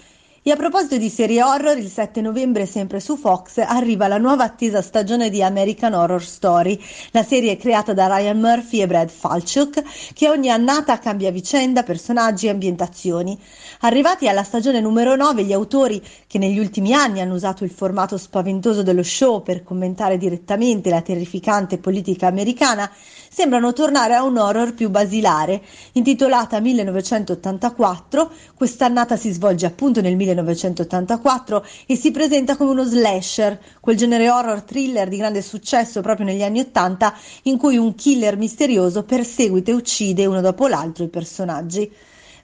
E 0.48 0.52
a 0.52 0.56
proposito 0.56 0.96
di 0.96 1.10
serie 1.10 1.44
horror, 1.44 1.78
il 1.78 1.90
7 1.90 2.22
novembre, 2.22 2.66
sempre 2.66 3.02
su 3.02 3.18
Fox, 3.18 3.58
arriva 3.58 4.08
la 4.08 4.18
nuova 4.18 4.46
attesa 4.46 4.82
stagione 4.82 5.30
di 5.30 5.44
American 5.44 5.94
Horror 5.94 6.24
Story. 6.24 6.82
La 7.12 7.22
serie 7.24 7.58
creata 7.58 7.92
da 7.92 8.08
Ryan 8.08 8.40
Murphy 8.40 8.80
e 8.80 8.88
Brad 8.88 9.10
Falchuk, 9.10 9.84
che 10.14 10.30
ogni 10.30 10.50
annata 10.50 11.00
cambia 11.00 11.32
vicenda, 11.32 11.84
personaggi 11.84 12.46
e 12.46 12.52
ambientazioni. 12.52 13.38
Arrivati 13.82 14.30
alla 14.30 14.44
stagione 14.44 14.80
numero 14.80 15.18
9, 15.18 15.44
gli 15.44 15.52
autori, 15.52 16.02
che 16.26 16.38
negli 16.38 16.60
ultimi 16.60 16.94
anni 16.94 17.20
hanno 17.20 17.34
usato 17.34 17.66
il 17.66 17.72
formato 17.72 18.18
spaventoso 18.18 18.84
dello 18.84 19.04
show 19.04 19.44
per 19.44 19.64
commentare 19.64 20.18
direttamente 20.18 20.90
la 20.90 21.02
terrificante 21.02 21.78
politica 21.78 22.28
americana, 22.28 22.90
sembrano 23.38 23.74
tornare 23.74 24.16
a 24.16 24.24
un 24.24 24.38
horror 24.38 24.74
più 24.74 24.90
basilare. 24.90 25.62
Intitolata 25.94 26.60
1984, 26.60 28.32
quest'annata 28.56 29.16
si 29.16 29.32
svolge 29.32 29.66
appunto 29.66 30.02
nel 30.02 30.16
1984 30.16 31.06
1984 31.08 31.66
e 31.86 31.96
si 31.96 32.12
presenta 32.12 32.56
come 32.56 32.72
uno 32.72 32.84
slasher, 32.84 33.60
quel 33.80 33.96
genere 33.96 34.30
horror 34.30 34.62
thriller 34.64 35.08
di 35.08 35.18
grande 35.18 35.42
successo 35.42 36.02
proprio 36.02 36.26
negli 36.26 36.44
anni 36.44 36.60
80 36.60 37.14
in 37.44 37.58
cui 37.58 37.78
un 37.78 37.96
killer 37.96 38.38
misterioso 38.38 39.04
perseguita 39.04 39.72
e 39.72 39.76
uccide 39.76 40.26
uno 40.26 40.42
dopo 40.42 40.68
l'altro 40.68 41.04
i 41.04 41.10
personaggi. 41.10 41.92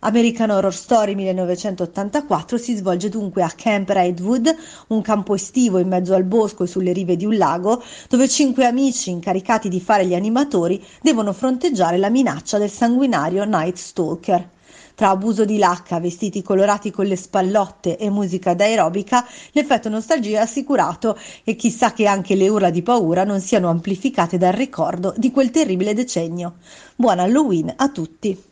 American 0.05 0.49
Horror 0.49 0.73
Story 0.73 1.15
1984 1.15 2.57
si 2.57 2.75
svolge 2.75 3.07
dunque 3.07 3.41
a 3.41 3.53
Camp 3.55 3.87
Redwood, 3.87 4.53
un 4.87 5.01
campo 5.01 5.33
estivo 5.33 5.79
in 5.79 5.87
mezzo 5.87 6.13
al 6.13 6.25
bosco 6.25 6.63
e 6.63 6.67
sulle 6.67 6.91
rive 6.91 7.15
di 7.15 7.25
un 7.25 7.37
lago, 7.37 7.81
dove 8.09 8.27
cinque 8.27 8.65
amici 8.65 9.11
incaricati 9.11 9.69
di 9.69 9.79
fare 9.79 10.05
gli 10.05 10.13
animatori 10.13 10.83
devono 11.01 11.31
fronteggiare 11.31 11.95
la 11.97 12.09
minaccia 12.09 12.57
del 12.57 12.69
sanguinario 12.69 13.45
Night 13.45 13.77
Stalker. 13.77 14.49
Tra 14.93 15.11
abuso 15.11 15.45
di 15.45 15.57
lacca, 15.57 16.01
vestiti 16.01 16.41
colorati 16.41 16.91
con 16.91 17.05
le 17.05 17.15
spallotte 17.15 17.97
e 17.97 18.09
musica 18.09 18.53
da 18.53 18.65
aerobica, 18.65 19.25
l'effetto 19.53 19.87
nostalgia 19.87 20.39
è 20.39 20.41
assicurato 20.41 21.17
e 21.45 21.55
chissà 21.55 21.93
che 21.93 22.07
anche 22.07 22.35
le 22.35 22.49
urla 22.49 22.71
di 22.71 22.81
paura 22.81 23.23
non 23.23 23.39
siano 23.39 23.69
amplificate 23.69 24.37
dal 24.37 24.51
ricordo 24.51 25.13
di 25.15 25.31
quel 25.31 25.49
terribile 25.49 25.93
decennio. 25.93 26.55
Buon 26.93 27.19
Halloween 27.19 27.73
a 27.73 27.87
tutti! 27.87 28.51